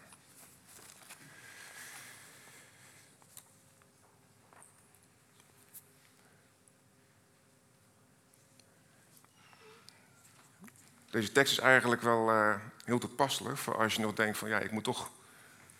[11.11, 14.59] Deze tekst is eigenlijk wel uh, heel toepasselijk voor als je nog denkt van ja,
[14.59, 15.11] ik moet toch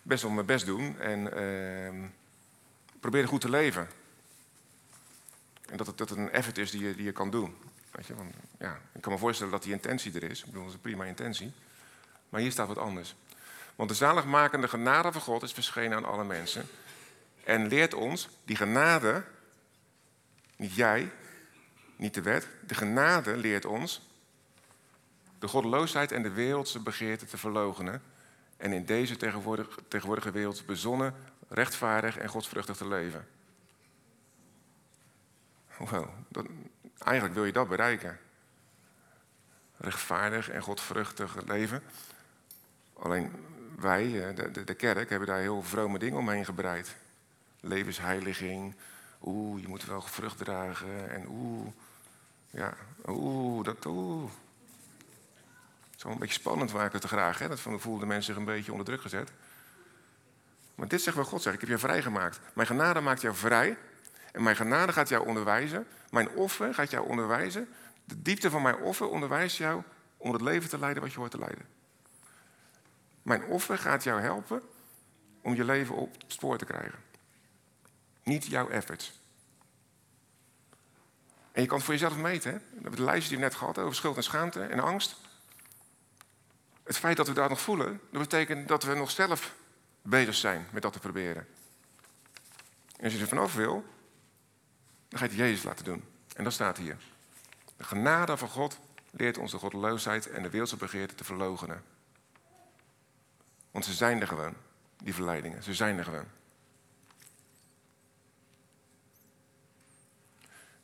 [0.01, 2.09] best wel mijn best doen en uh,
[2.99, 3.89] probeer goed te leven.
[5.65, 7.55] En dat het, dat een effort is die je, die je kan doen.
[8.15, 10.39] Want, ja, ik kan me voorstellen dat die intentie er is.
[10.39, 11.53] Ik bedoel, dat is een prima intentie.
[12.29, 13.15] Maar hier staat wat anders.
[13.75, 16.65] Want de zaligmakende genade van God is verschenen aan alle mensen.
[17.43, 19.23] En leert ons, die genade,
[20.55, 21.11] niet jij,
[21.95, 24.01] niet de wet, de genade leert ons
[25.39, 28.01] de goddeloosheid en de wereldse begeerte te verlogenen.
[28.57, 29.17] En in deze
[29.87, 31.15] tegenwoordige, wereld bezonnen,
[31.47, 33.27] rechtvaardig en godsvruchtig te leven.
[35.89, 36.09] Wel,
[37.03, 38.19] eigenlijk wil je dat bereiken.
[39.77, 41.83] Rechtvaardig en godvruchtig leven.
[42.93, 43.31] Alleen
[43.79, 46.95] wij, eh, de, de, kerk, hebben daar heel vrome dingen omheen gebreid.
[47.59, 48.75] Levensheiliging.
[49.23, 51.09] Oeh, je moet wel vrucht dragen.
[51.09, 51.67] En oeh,
[52.49, 52.73] ja,
[53.07, 54.29] oeh, dat oeh.
[55.89, 57.39] Het is wel een beetje spannend waar ik het te graag.
[57.39, 57.47] Hè?
[57.47, 59.31] Dat voelden mensen zich een beetje onder druk gezet.
[60.75, 62.39] Maar dit zegt wel God, zegt, ik heb je vrijgemaakt.
[62.53, 63.77] Mijn genade maakt jou vrij.
[64.31, 65.87] En mijn genade gaat jou onderwijzen.
[66.09, 67.67] Mijn offer gaat jou onderwijzen.
[68.03, 69.81] De diepte van mijn offer onderwijst jou
[70.17, 71.67] om het leven te leiden wat je hoort te leiden.
[73.21, 74.61] Mijn offer gaat jou helpen
[75.41, 76.99] om je leven op het spoor te krijgen.
[78.23, 79.19] Niet jouw efforts.
[81.51, 82.51] En je kan het voor jezelf meten.
[82.51, 82.57] Hè?
[82.73, 85.15] Hebben de lijstje die we net gehad over schuld en schaamte en angst.
[86.83, 89.55] Het feit dat we dat nog voelen, dat betekent dat we nog zelf
[90.01, 91.47] bezig zijn met dat te proberen.
[92.97, 93.85] En als je er vanaf wil,
[95.09, 96.03] dan ga je het Jezus laten doen.
[96.35, 96.97] En dat staat hier.
[97.77, 98.79] De genade van God
[99.11, 101.83] leert ons de goddeloosheid en de wereldse begeerte te verlogenen.
[103.71, 104.53] Want ze zijn er gewoon,
[105.03, 105.63] die verleidingen.
[105.63, 106.27] Ze zijn er gewoon.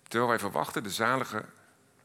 [0.03, 1.45] Terwijl wij verwachten de zalige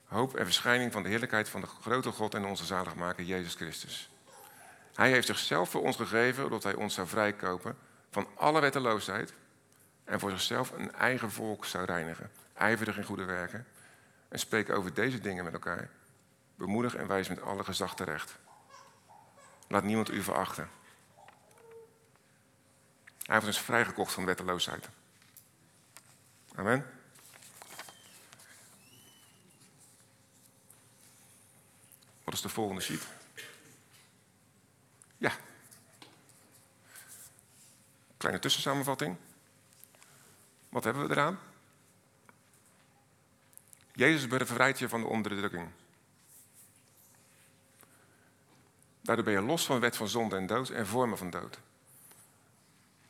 [0.04, 4.11] hoop en verschijning van de heerlijkheid van de grote God en onze zaligmaker Jezus Christus.
[4.94, 7.76] Hij heeft zichzelf voor ons gegeven, omdat hij ons zou vrijkopen
[8.11, 9.33] van alle wetteloosheid
[10.08, 13.66] en voor zichzelf een eigen volk zou reinigen, ijverig in goede werken
[14.28, 15.90] en spreek over deze dingen met elkaar.
[16.54, 18.38] Bemoedig en wijs met alle gezag terecht.
[19.66, 20.70] Laat niemand u verachten.
[23.22, 24.88] Hij heeft ons vrijgekocht van wetteloosheid.
[26.54, 26.86] Amen.
[32.24, 33.06] Wat is de volgende sheet?
[35.16, 35.32] Ja.
[38.16, 39.16] Kleine tussensamenvatting.
[40.68, 41.38] Wat hebben we eraan?
[43.92, 45.68] Jezus bevrijdt je van de onderdrukking.
[49.00, 51.59] Daardoor ben je los van de wet van zonde en dood en vormen van dood.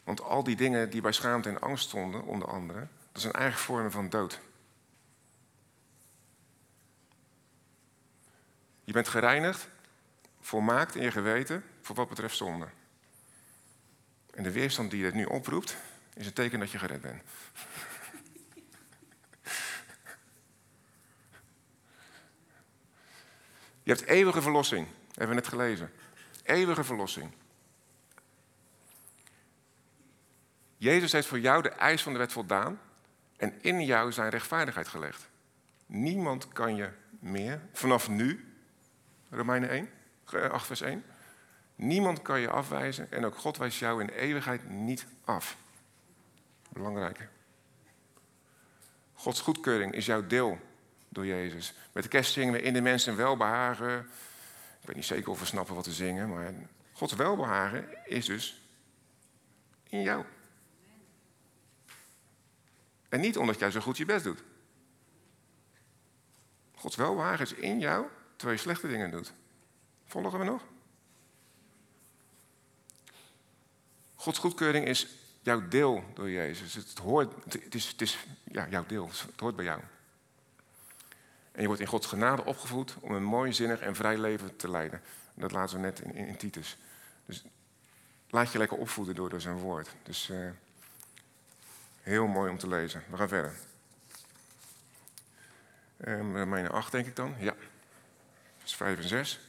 [0.05, 3.61] Want al die dingen die bij schaamte en angst stonden, onder andere, dat zijn eigen
[3.61, 4.41] vormen van dood.
[8.85, 9.69] Je bent gereinigd,
[10.41, 12.69] volmaakt in je geweten voor wat betreft zonde.
[14.35, 15.77] En de weerstand die het nu oproept,
[16.19, 17.23] is een teken dat je gered bent.
[23.83, 25.91] Je hebt eeuwige verlossing, hebben we net gelezen.
[26.43, 27.33] Eeuwige verlossing.
[30.77, 32.81] Jezus heeft voor jou de eis van de wet voldaan
[33.37, 35.29] en in jou zijn rechtvaardigheid gelegd.
[35.87, 38.55] Niemand kan je meer, vanaf nu,
[39.31, 39.91] Romeinen 1,
[40.51, 41.05] 8 vers 1,
[41.75, 45.57] niemand kan je afwijzen en ook God wijst jou in eeuwigheid niet af.
[46.79, 47.29] Belangrijk.
[49.15, 50.59] Gods goedkeuring is jouw deel
[51.09, 51.75] door Jezus.
[51.93, 53.99] Met de kerst zingen we in de mensen welbehagen.
[54.81, 56.55] Ik weet niet zeker of we snappen wat we zingen, maar
[56.93, 58.63] Gods welbehagen is dus
[59.89, 60.25] in jou.
[63.09, 64.43] En niet omdat jij zo goed je best doet.
[66.75, 69.33] Gods welbehagen is in jou terwijl je slechte dingen doet.
[70.07, 70.63] Volgen we nog?
[74.15, 75.18] Gods goedkeuring is
[75.49, 76.75] jouw deel door Jezus.
[76.75, 79.81] Het, hoort, het is, het is ja, jouw deel, het hoort bij jou.
[81.53, 84.71] En je wordt in Gods genade opgevoed om een mooi, zinnig en vrij leven te
[84.71, 85.03] leiden.
[85.35, 86.77] Dat laten we net in, in, Titus.
[87.27, 87.45] Dus
[88.31, 89.89] laat je lekker opvoeden door, door zijn woord.
[90.03, 90.51] Dus uh,
[92.03, 93.05] heel mooi om te lezen.
[93.11, 93.53] We gaan verder.
[96.07, 97.35] Um, Romeinen 8 denk ik dan.
[97.39, 97.55] Ja.
[98.59, 99.41] Vers 5 en 6.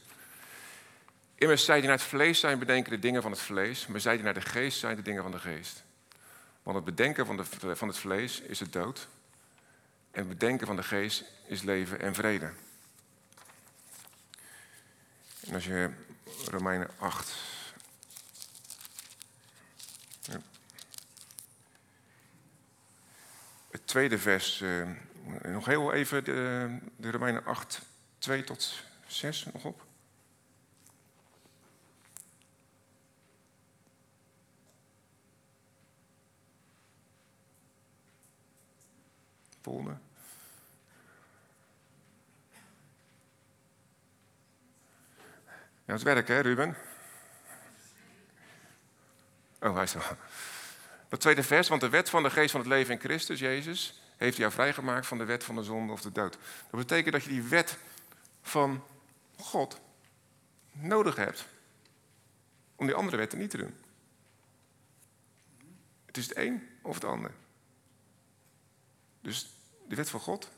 [1.34, 3.86] Immers zij die naar het vlees zijn, bedenken de dingen van het vlees.
[3.86, 5.84] Maar zij die naar de geest zijn, de dingen van de geest.
[6.72, 9.08] Want het bedenken van, de, van het vlees is het dood.
[10.10, 12.52] En het bedenken van de geest is leven en vrede.
[15.46, 15.90] En als je
[16.50, 17.34] Romeinen 8.
[20.22, 20.40] Ja.
[23.70, 24.60] Het tweede vers.
[24.60, 24.88] Uh,
[25.42, 27.82] nog heel even de, de Romeinen 8,
[28.18, 29.89] 2 tot 6 nog op.
[39.60, 39.98] Polder.
[45.84, 46.76] Ja, het werk, hè, Ruben?
[49.60, 50.16] Oh, hij is er.
[51.08, 54.00] Dat tweede vers, want de wet van de geest van het leven in Christus, Jezus,
[54.16, 56.38] heeft jou vrijgemaakt van de wet van de zonde of de dood.
[56.70, 57.78] Dat betekent dat je die wet
[58.42, 58.84] van
[59.36, 59.80] God
[60.72, 61.46] nodig hebt
[62.76, 63.74] om die andere wetten niet te doen.
[66.06, 67.30] Het is het een of het ander.
[69.20, 69.50] Dus
[69.88, 70.50] de wet van God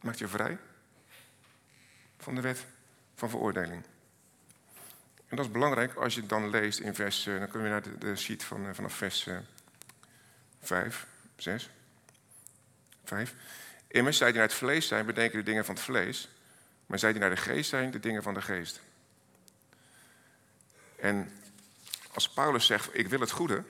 [0.00, 0.58] maakt je vrij
[2.18, 2.66] van de wet
[3.14, 3.84] van veroordeling.
[5.26, 7.88] En dat is belangrijk als je het dan leest in vers, eh, dan kunnen we
[7.88, 9.28] naar de, sheet van, eh, vanaf vers
[10.60, 11.70] 5, 6,
[13.04, 13.34] 5.
[13.88, 16.28] Immers, zij die naar het vlees zijn, bedenken de dingen van het vlees,
[16.86, 18.80] maar zij die naar de geest zijn, de dingen van de geest.
[20.96, 21.32] En
[22.12, 23.64] als Paulus zegt, ik wil het goede,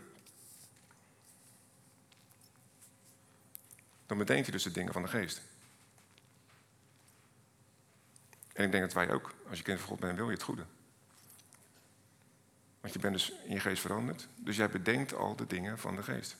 [4.13, 5.41] dan bedenk je dus de dingen van de geest.
[8.53, 10.43] En ik denk dat wij ook, als je kind van God bent, wil je het
[10.43, 10.65] goede.
[12.81, 14.29] Want je bent dus in je geest veranderd.
[14.37, 16.37] Dus jij bedenkt al de dingen van de geest.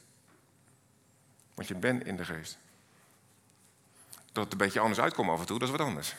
[1.55, 2.59] Want je bent in de geest.
[4.33, 6.15] Dat het een beetje anders uitkomt af en toe, dat is wat anders.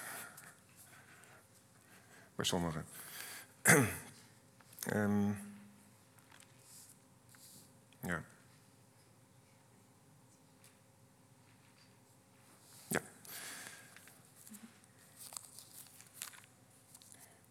[2.35, 2.85] Bij sommigen.
[4.93, 5.39] um,
[8.11, 8.23] ja.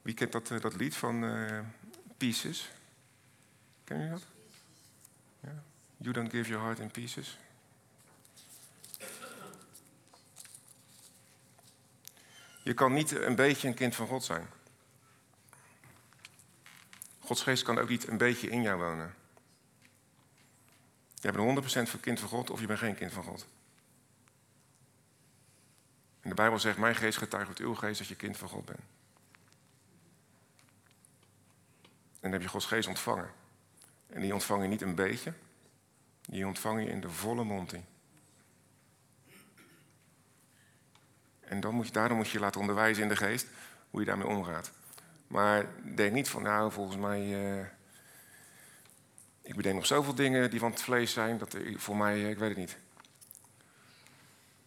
[0.03, 1.61] Wie kent dat, eh, lied van uh,
[2.17, 2.71] Pieces?
[3.85, 4.27] Ken je dat?
[6.03, 7.39] You don't give your heart in pieces.
[12.63, 14.47] Je kan niet een beetje een kind van God zijn.
[17.19, 19.15] Gods geest kan ook niet een beetje in jou wonen.
[21.15, 23.47] Je bent 100% voor kind van God of je bent geen kind van God.
[26.21, 28.79] En de Bijbel zegt, mijn geest getuigt uw geest dat je kind van God bent.
[28.79, 28.85] En
[32.23, 33.31] dan heb je Gods geest ontvangen.
[34.07, 35.33] En die ontvang je niet een beetje,
[36.21, 37.81] die ontvang je in de volle monty.
[41.41, 43.47] En dan moet je, daarom moet je je laten onderwijzen in de geest
[43.91, 44.73] hoe je daarmee omgaat.
[45.27, 47.21] Maar denk niet van, nou, volgens mij.
[47.61, 47.67] Uh,
[49.43, 52.39] ik bedenk nog zoveel dingen die van het vlees zijn, dat voor mij, uh, ik
[52.39, 52.77] weet het niet.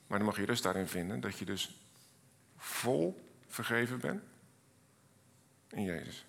[0.08, 1.82] Maar dan mag je rust daarin vinden dat je dus
[2.58, 4.24] vol vergeven bent
[5.70, 6.26] in Jezus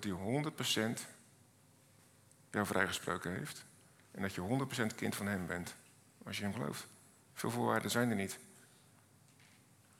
[0.00, 0.42] dat hij
[0.96, 1.00] 100%
[2.50, 3.64] jou vrijgesproken heeft.
[4.10, 5.74] En dat je 100% kind van hem bent,
[6.24, 6.86] als je hem gelooft.
[7.34, 8.38] Veel voorwaarden zijn er niet.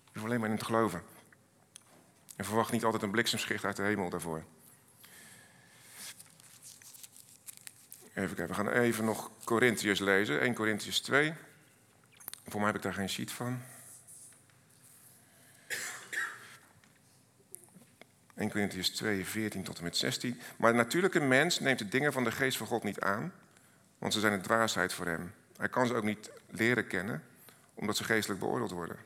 [0.05, 1.03] Je hoeft alleen maar in hem te geloven.
[2.37, 4.45] En verwacht niet altijd een bliksemschicht uit de hemel daarvoor.
[8.15, 10.41] Even kijken, we gaan even nog Corinthiërs lezen.
[10.41, 11.35] 1 Corinthiërs 2.
[12.47, 13.63] Voor mij heb ik daar geen sheet van.
[18.39, 20.41] 1 Corinthians 2, 14 tot en met 16.
[20.57, 23.33] Maar de natuurlijke mens neemt de dingen van de geest van God niet aan,
[23.99, 25.33] want ze zijn een dwaasheid voor hem.
[25.57, 27.23] Hij kan ze ook niet leren kennen,
[27.75, 28.97] omdat ze geestelijk beoordeeld worden.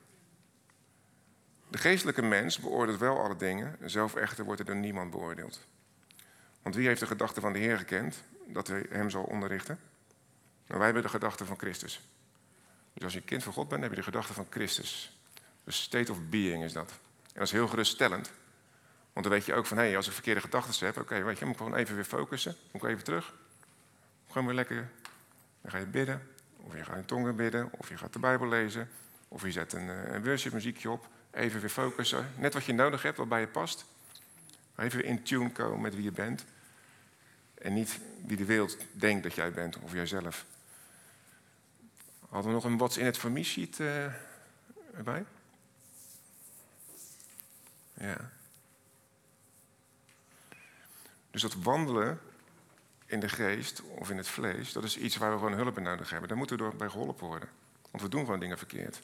[1.69, 5.61] De geestelijke mens beoordeelt wel alle dingen, zelf echter wordt er door niemand beoordeeld.
[6.63, 9.79] Want wie heeft de gedachte van de Heer gekend, dat hij hem zal onderrichten?
[10.67, 12.09] Nou, wij hebben de gedachte van Christus.
[12.95, 15.19] Dus als je kind van God bent, heb je de gedachte van Christus.
[15.65, 16.91] De state of being is dat.
[17.23, 18.31] En dat is heel geruststellend.
[19.13, 21.39] Want dan weet je ook van, hé, hey, als ik verkeerde gedachten heb, oké, weet
[21.39, 22.57] je, moet ik gewoon even weer focussen.
[22.71, 23.35] Moet ik even terug.
[24.27, 24.91] Gewoon weer lekker.
[25.61, 28.49] Dan ga je bidden, of je gaat in tongen bidden, of je gaat de Bijbel
[28.49, 28.89] lezen,
[29.29, 31.09] of je zet een, eh, een worship muziekje op.
[31.31, 32.33] Even weer focussen.
[32.37, 33.85] Net wat je nodig hebt, wat bij je past.
[34.77, 36.45] Even in tune komen met wie je bent.
[37.55, 40.45] En niet wie de wereld denkt dat jij bent, of jijzelf.
[42.29, 44.05] Hadden we nog een What's in het for me sheet uh,
[44.97, 45.25] erbij?
[47.95, 48.31] Ja.
[51.33, 52.21] Dus dat wandelen
[53.07, 55.83] in de geest of in het vlees, dat is iets waar we gewoon hulp bij
[55.83, 56.29] nodig hebben.
[56.29, 57.49] Daar moeten we door bij geholpen worden.
[57.91, 59.03] Want we doen gewoon dingen verkeerd.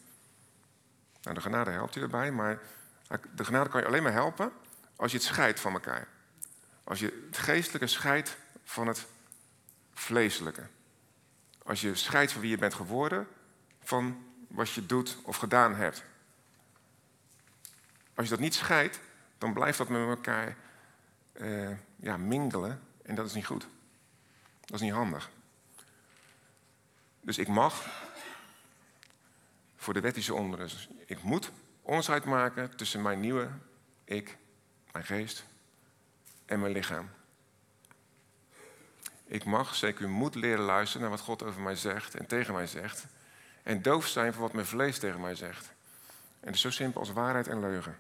[1.23, 2.59] Nou, de genade helpt je erbij, maar
[3.35, 4.53] de genade kan je alleen maar helpen
[4.97, 6.09] als je het scheidt van elkaar.
[6.85, 9.07] Als je het geestelijke scheidt van het
[9.95, 10.67] vleeselijke.
[11.63, 13.29] Als je scheidt van wie je bent geworden,
[13.83, 16.03] van wat je doet of gedaan hebt.
[18.15, 19.01] Als je dat niet scheidt,
[19.39, 20.57] dan blijft dat met elkaar
[21.41, 21.71] uh,
[22.01, 22.81] ja, mingelen.
[23.03, 23.67] En dat is niet goed.
[24.61, 25.31] Dat is niet handig.
[27.21, 27.87] Dus ik mag
[29.77, 30.89] voor de wettische onrust.
[31.07, 31.51] Ik moet
[31.83, 33.51] onderscheid maken tussen mijn nieuwe
[34.09, 34.37] ik,
[34.93, 35.45] mijn geest
[36.47, 37.11] en mijn lichaam.
[39.25, 42.67] Ik mag, zeker moet leren luisteren naar wat God over mij zegt en tegen mij
[42.67, 43.07] zegt.
[43.63, 45.67] En doof zijn voor wat mijn vlees tegen mij zegt.
[46.41, 47.97] En het is zo simpel als waarheid en leugen.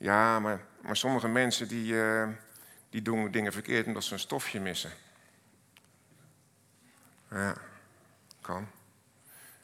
[0.00, 2.28] Ja, maar, maar sommige mensen die, eh,
[2.90, 4.90] die doen dingen verkeerd omdat ze een stofje missen.
[7.30, 7.54] Ja,
[8.40, 8.68] kan.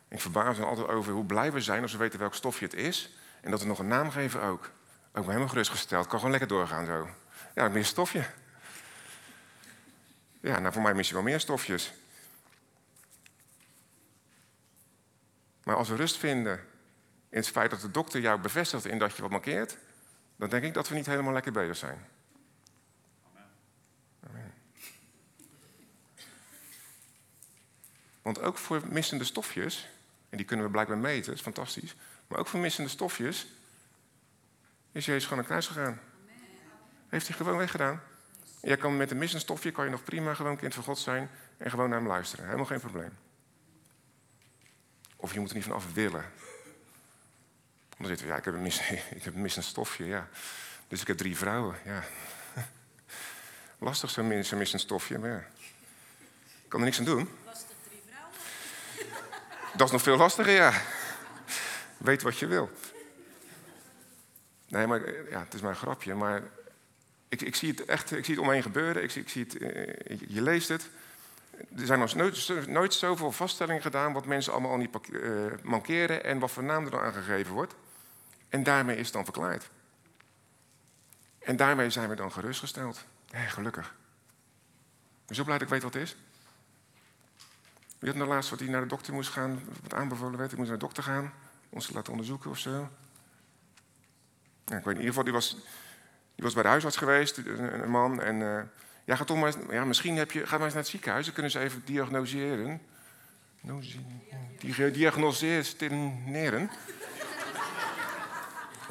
[0.08, 2.74] Ik verbaas me altijd over hoe blij we zijn als we weten welk stofje het
[2.74, 3.16] is.
[3.40, 4.64] En dat we nog een naam geven ook.
[4.64, 4.70] Ook
[5.12, 6.06] ben helemaal gerustgesteld.
[6.06, 7.08] Kan gewoon lekker doorgaan zo.
[7.54, 8.26] Ja, meer stofje.
[10.40, 11.92] Ja, nou voor mij mis je wel meer stofjes.
[15.62, 16.58] Maar als we rust vinden
[17.28, 19.78] in het feit dat de dokter jou bevestigt in dat je wat markeert,
[20.36, 22.06] dan denk ik dat we niet helemaal lekker bezig zijn.
[24.28, 24.54] Amen.
[28.22, 29.88] Want ook voor missende stofjes,
[30.28, 31.94] en die kunnen we blijkbaar meten, dat is fantastisch,
[32.26, 33.46] maar ook voor missende stofjes
[34.92, 36.00] is Jezus gewoon naar kruis gegaan.
[37.08, 38.02] Heeft hij gewoon weggedaan.
[38.62, 41.30] Jij kan met een missend stofje kan je nog prima gewoon kind van God zijn
[41.56, 42.44] en gewoon naar hem luisteren.
[42.44, 43.12] Helemaal geen probleem.
[45.16, 46.24] Of je moet er niet vanaf willen.
[47.96, 48.80] Dan zitten we, ja, ik heb een, mis,
[49.18, 50.28] ik heb een missend stofje, ja.
[50.88, 52.04] Dus ik heb drie vrouwen, ja.
[53.78, 55.44] Lastig zo'n mis, missend stofje, maar ja.
[56.62, 57.28] Ik kan er niks aan doen.
[57.44, 58.34] Lastig drie vrouwen?
[59.76, 60.82] Dat is nog veel lastiger, ja.
[61.96, 62.70] Weet wat je wil.
[64.68, 66.42] Nee, maar ja, het is maar een grapje, maar
[67.28, 69.02] ik, ik, zie het echt, ik zie het omheen gebeuren.
[69.02, 70.88] Ik, ik zie het, eh, je leest het.
[71.76, 76.24] Er zijn nog nooit, nooit zoveel vaststellingen gedaan wat mensen allemaal al niet uh, mankeren
[76.24, 77.74] en wat voor naam er dan aangegeven wordt.
[78.48, 79.70] En daarmee is het dan verklaard.
[81.38, 83.04] En daarmee zijn we dan gerustgesteld.
[83.30, 83.86] Hé, gelukkig.
[83.86, 86.16] Ik ben zo blij dat ik weet wat het is.
[87.98, 90.58] Wie had nou laatst wat hij naar de dokter moest gaan, wat aanbevolen werd, ik
[90.58, 91.32] moest naar de dokter gaan,
[91.70, 92.88] ons te laten onderzoeken of zo.
[94.64, 95.50] Ik weet in ieder geval, die was,
[96.34, 98.20] die was bij de huisarts geweest, een, man.
[98.20, 98.62] En uh,
[99.04, 101.34] ja, ga toch maar, ja, misschien heb je, ga maar eens naar het ziekenhuis, dan
[101.34, 102.80] kunnen ze even diagnoseren.
[104.92, 106.70] Diagnoseren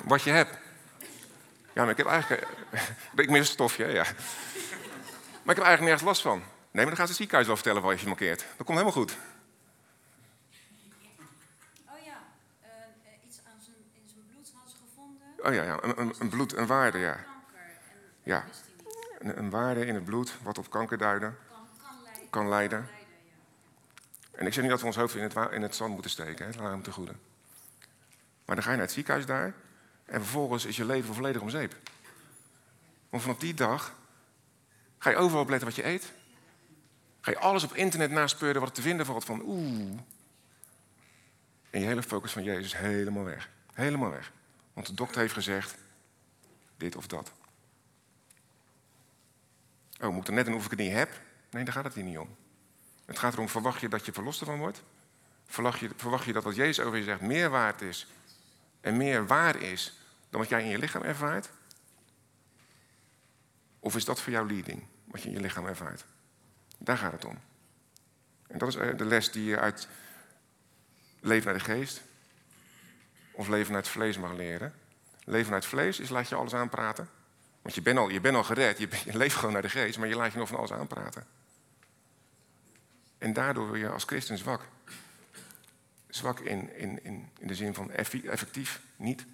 [0.03, 0.57] wat je hebt.
[1.73, 2.47] Ja, maar ik heb eigenlijk...
[3.15, 4.03] ik mis een stofje, ja.
[5.43, 6.37] Maar ik heb eigenlijk nergens last van.
[6.37, 8.39] Nee, maar dan gaat het ziekenhuis wel vertellen wat je markeert.
[8.39, 9.17] Dat komt helemaal goed.
[11.85, 12.17] Oh ja,
[12.61, 15.27] uh, iets aan zijn, in zijn bloed hadden ze gevonden.
[15.37, 15.83] Oh ja, ja.
[15.83, 17.25] Een, een, een bloed, een waarde, ja.
[18.23, 18.45] Ja,
[19.19, 21.31] een, een, waarde in het bloed wat op kanker duidde.
[21.49, 22.29] Kan, kan leiden.
[22.29, 22.89] Kan leiden.
[24.31, 26.45] En ik zeg niet dat we ons hoofd in het, in het zand moeten steken,
[26.45, 26.61] hè.
[26.61, 27.13] laat hem te goede.
[28.45, 29.53] Maar dan ga je naar het ziekenhuis daar.
[30.05, 31.75] En vervolgens is je leven volledig om zeep.
[33.09, 33.95] Want vanaf die dag
[34.97, 36.11] ga je overal opletten wat je eet.
[37.21, 39.99] Ga je alles op internet naspeuren wat er te vinden valt van oeh.
[41.69, 43.49] En je hele focus van Jezus helemaal weg.
[43.73, 44.31] Helemaal weg.
[44.73, 45.75] Want de dokter heeft gezegd
[46.77, 47.31] dit of dat.
[50.01, 51.21] Oh, moet er net een of ik het niet heb?
[51.49, 52.35] Nee, daar gaat het hier niet om.
[53.05, 54.83] Het gaat erom, verwacht je dat je verlost ervan wordt?
[55.45, 58.07] Verwacht je, verwacht je dat wat Jezus over je zegt meer waard is
[58.85, 59.93] en meer waar is
[60.29, 61.49] dan wat jij in je lichaam ervaart?
[63.79, 66.05] Of is dat voor jou leading, wat je in je lichaam ervaart?
[66.77, 67.39] Daar gaat het om.
[68.47, 69.87] En dat is eh, de les die je uit
[71.19, 72.01] leven naar de geest
[73.31, 74.73] of leven naar het vlees mag leren.
[75.23, 77.09] Leven naar het vlees is laat je alles aanpraten.
[77.61, 79.97] Want je bent al, je bent al gered, je, je leeft gewoon naar de geest,
[79.97, 81.27] maar je laat je nog van alles aanpraten.
[83.17, 84.61] En daardoor word je als christen zwak.
[86.15, 89.25] Zwak in, in, in, in de zin van effectief niet.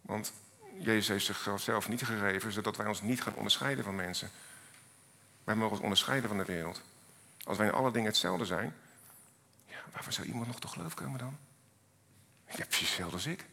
[0.00, 0.32] Want
[0.78, 4.30] Jezus heeft zichzelf niet gegeven zodat wij ons niet gaan onderscheiden van mensen.
[5.44, 6.82] Wij mogen ons onderscheiden van de wereld.
[7.44, 8.74] Als wij in alle dingen hetzelfde zijn,
[9.66, 11.38] ja, waarvoor zou iemand nog tot geloof komen dan?
[12.46, 13.46] Ik heb precies hetzelfde als ik.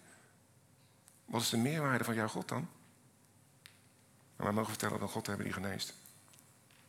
[1.26, 2.70] Wat is de meerwaarde van jouw God dan?
[4.36, 5.94] Maar wij mogen vertellen dat we God hebben die geneest.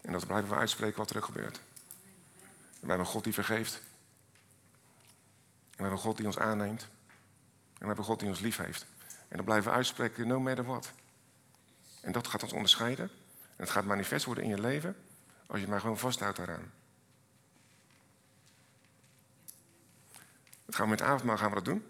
[0.01, 1.57] En dat blijven we uitspreken wat er gebeurt.
[1.57, 1.63] En
[2.81, 3.81] wij hebben een God die vergeeft.
[5.81, 6.83] We hebben God die ons aanneemt.
[6.83, 8.87] En we hebben God die ons lief heeft.
[9.29, 10.93] En dan blijven we uitspreken, no matter what.
[12.01, 13.05] En dat gaat ons onderscheiden.
[13.51, 14.97] En het gaat manifest worden in je leven
[15.47, 16.73] als je maar gewoon vasthoudt daaraan.
[20.65, 21.85] Dat gaan we met avondmaal gaan we dat doen.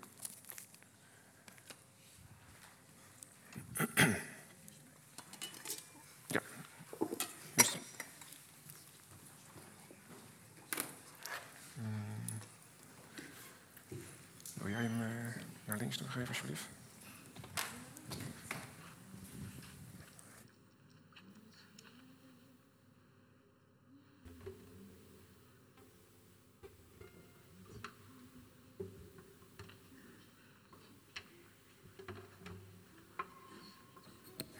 [14.55, 16.65] Wil jij hem eh, naar links doorgeven, alsjeblieft?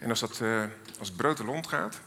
[0.11, 0.63] als dat eh,
[0.99, 2.01] als brood de lont gaat,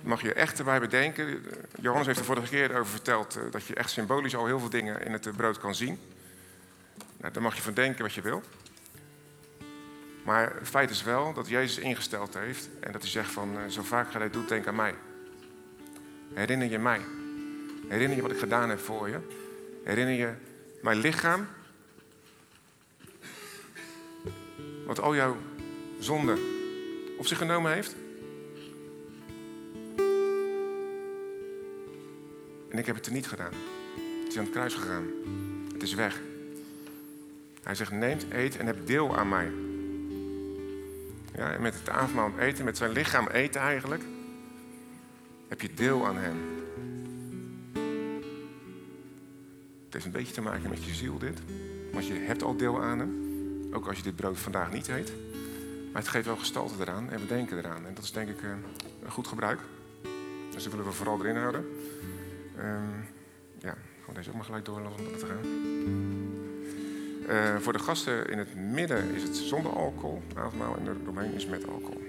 [0.00, 1.44] mag je echt erbij bedenken.
[1.80, 4.70] Johannes heeft er vorige keer over verteld eh, dat je echt symbolisch al heel veel
[4.70, 5.98] dingen in het eh, brood kan zien.
[7.16, 8.42] Nou, daar mag je van denken wat je wil.
[10.24, 13.82] Maar het feit is wel dat Jezus ingesteld heeft en dat hij zegt van zo
[13.82, 14.94] vaak je dit doet, denk aan mij.
[16.34, 17.00] Herinner je mij.
[17.88, 19.18] Herinner je wat ik gedaan heb voor je.
[19.84, 20.32] Herinner je
[20.82, 21.48] mijn lichaam.
[24.86, 25.36] Wat al jouw
[25.98, 26.55] zonden
[27.16, 27.94] op zich genomen heeft.
[32.70, 33.52] En ik heb het er niet gedaan.
[34.22, 35.06] Het is aan het kruis gegaan.
[35.72, 36.20] Het is weg.
[37.62, 39.52] Hij zegt, neemt, eet en heb deel aan mij.
[41.34, 44.02] Ja, en met het avondmaal eten, met zijn lichaam eten eigenlijk,
[45.48, 46.36] heb je deel aan hem.
[49.84, 51.38] Het heeft een beetje te maken met je ziel dit.
[51.92, 53.24] Want je hebt al deel aan hem.
[53.72, 55.12] Ook als je dit brood vandaag niet eet.
[55.96, 57.86] Maar het geeft wel gestalte eraan en we denken eraan.
[57.86, 58.50] En dat is denk ik eh,
[59.04, 59.60] een goed gebruik.
[60.50, 61.60] Dus dat willen we vooral erin houden.
[62.58, 63.06] Um,
[63.58, 65.44] ja, gewoon deze ook maar gelijk doorlaten om te gaan.
[67.28, 71.32] Uh, voor de gasten in het midden is het zonder alcohol, avondmaal, en de domein
[71.32, 72.05] is met alcohol.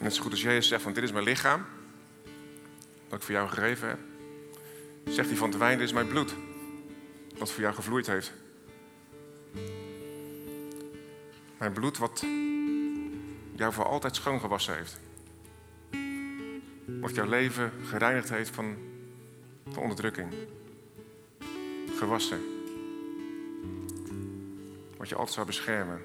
[0.00, 1.64] Net zo goed als Jezus zegt van dit is mijn lichaam,
[3.08, 3.98] dat ik voor jou gegeven heb.
[5.04, 6.34] Zegt hij van de wijn, dit is mijn bloed,
[7.38, 8.32] wat voor jou gevloeid heeft.
[11.58, 12.24] Mijn bloed wat
[13.56, 15.00] jou voor altijd schoongewassen heeft.
[17.00, 18.76] Wat jouw leven gereinigd heeft van,
[19.68, 20.32] van onderdrukking.
[21.96, 22.40] Gewassen.
[24.96, 26.00] Wat je altijd zou beschermen.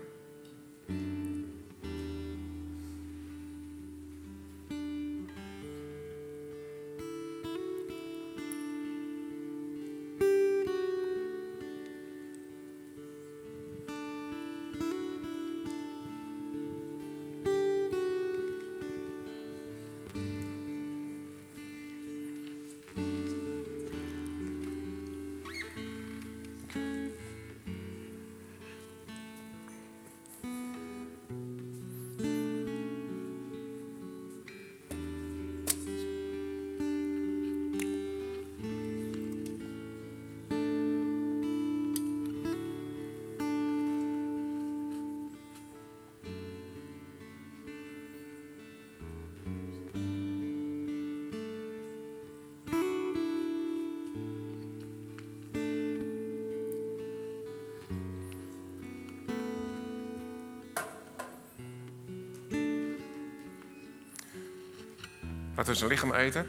[65.55, 66.45] Laten we zijn lichaam eten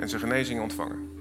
[0.00, 1.17] en zijn genezing ontvangen.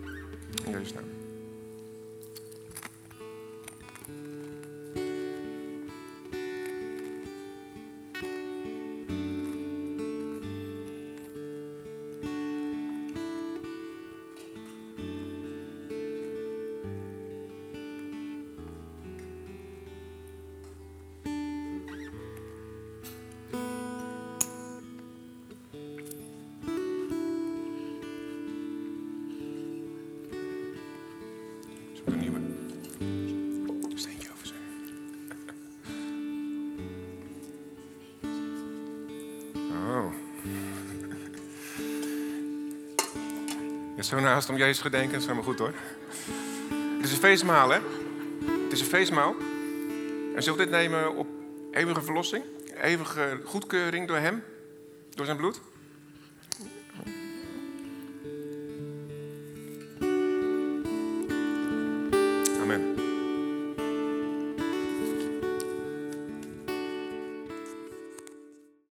[44.08, 45.74] Zo naast om Jezus gedenken, dat is helemaal goed hoor.
[46.96, 47.80] Het is een feestmaal, hè?
[48.64, 49.36] Het is een feestmaal.
[50.36, 51.28] En we dit nemen op
[51.72, 52.44] eeuwige verlossing?
[52.82, 54.44] eeuwige goedkeuring door hem,
[55.10, 55.62] door zijn bloed?